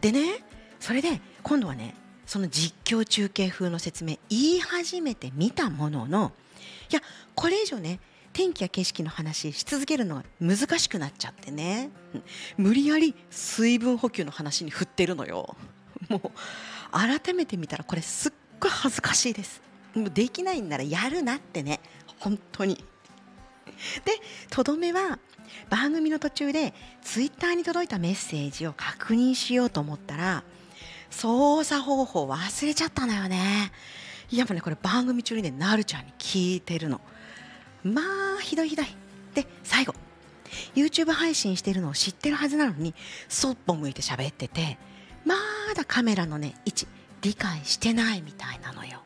[0.00, 0.44] でね
[0.78, 1.94] それで今度はね
[2.26, 6.32] その実況中継風の説明言い始めてみたものの
[6.90, 7.00] いや
[7.34, 8.00] これ以上ね
[8.32, 11.90] 天気や景色の話し続けるのが難しくなっちゃってね。
[12.56, 15.56] 無理やり水分補給の話に振ってるのよ。
[16.08, 16.30] もう
[16.90, 19.62] 改めて見たらこれすっごい恥ずかしいです。
[19.94, 21.80] もうできないんならやるなってね。
[22.18, 22.84] 本当に。
[24.04, 24.12] で
[24.50, 25.20] とどめは
[25.70, 30.42] 番組の途中でツイッターに届いたメッセージを確認しようと思ったら
[31.10, 33.70] 操作方法忘れちゃったのよね。
[34.36, 37.00] やっぱねこれ番組中にねなるちゃんに聞いてるの。
[37.82, 38.02] ま
[38.38, 38.86] あひどいひどい。
[39.34, 39.94] で最後。
[40.74, 42.94] YouTube 配信してるのを知ってるはずなのに
[43.28, 44.78] そっぽ向いて喋ってて
[45.24, 45.34] ま
[45.74, 46.86] だカメラのね位置
[47.22, 49.02] 理解してないみたいなのよ。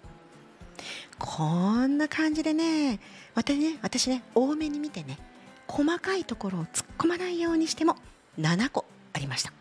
[1.19, 3.01] こんな感じでね
[3.35, 5.19] 私ね私ね多めに見てね
[5.67, 7.97] 細かいところを突っ込まないようにしても
[8.39, 9.53] 7個ありました。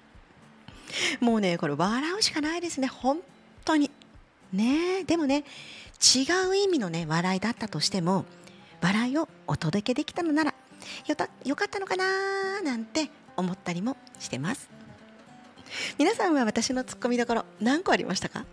[1.20, 3.20] もうねこれ笑うしかないですね本
[3.66, 3.92] 当に。
[4.54, 5.44] ねでもね
[6.16, 8.26] 違う意味のね笑いだったとしても
[8.82, 10.54] 笑いをお届けできたのなら
[11.08, 14.70] よたよかったのかななんて思ったりもしてます。
[15.98, 18.46] 皆さんは私のツッコミどころ何個ありましたか？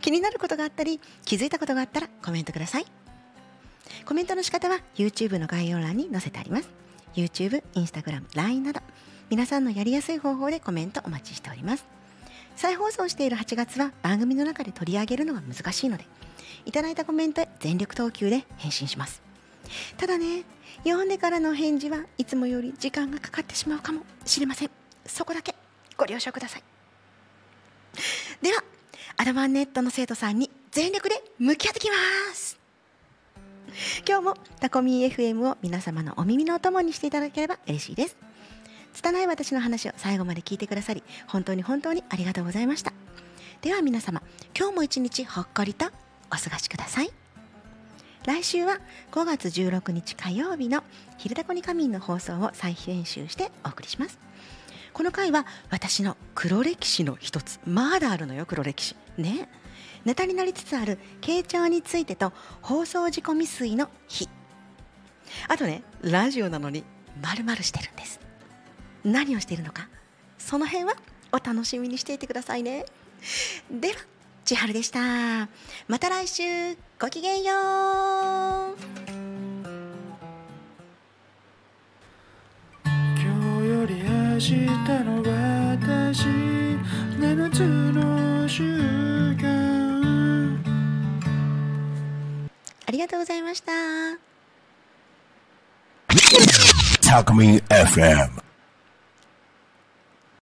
[0.00, 2.86] 気になることがあったり気づいたことがあったらコメントください。
[4.06, 6.68] コメントの仕方は YouTube の概要欄に載せてあります。
[7.14, 8.80] YouTube、Instagram、LINE など
[9.30, 11.84] 皆さんのやりやすい方法でコメントお待ちしております。
[12.56, 16.06] 再放送している8月は番組の中で取り上げるのが難しいので
[16.64, 19.22] いただいたコメントへ全力投球で返信します。
[19.96, 20.44] ただね
[20.84, 24.70] 読んでからの返事はいつもより時間がかかってしまうかもしれません。
[25.06, 25.54] そこだけ
[25.96, 26.62] ご了承ください。
[28.42, 28.62] では
[29.16, 31.94] アドバンネットの生徒さんに全力で向き合ってきま
[32.34, 32.58] す。
[34.06, 38.16] 今日もタコミー FM を皆様のお耳のお供にしていただければ嬉しいです。
[38.94, 42.92] 拙い私の話を最後まで聞いてくださり本当に本当にありがとうございました。
[43.60, 44.22] では皆様
[44.58, 45.86] 今日も一日ほっこりと
[46.32, 47.10] お過ごしください。
[48.26, 48.78] 来週は
[49.12, 50.82] 5月16日火曜日の
[51.18, 54.18] 「昼タコに仮眠」の放送を再編集してお送りします。
[54.94, 58.96] この回は私の黒歴史の一つまだあるのよ黒歴史。
[59.18, 59.48] ね。
[60.04, 62.32] ネタになりつつある傾聴についてと
[62.62, 64.28] 放送事故未遂の日。
[65.48, 66.84] あとねラジオなのに
[67.20, 68.23] まるしてるんです。
[69.04, 69.88] 何をしているのか
[70.38, 70.94] その辺は
[71.32, 72.86] お楽しみにしていてくださいね。
[73.70, 73.94] では
[74.44, 75.48] 千春でした。
[75.88, 76.42] また来週
[77.00, 77.54] ごきげんよ
[78.72, 78.76] う。
[82.84, 82.92] 今
[83.60, 84.66] 日より明日
[85.04, 85.22] の
[85.74, 86.26] 私
[87.18, 87.60] 7つ
[87.92, 88.62] の習
[89.32, 90.58] 慣
[92.86, 93.72] ありがとうございました。
[97.00, 98.43] Talk Me FM.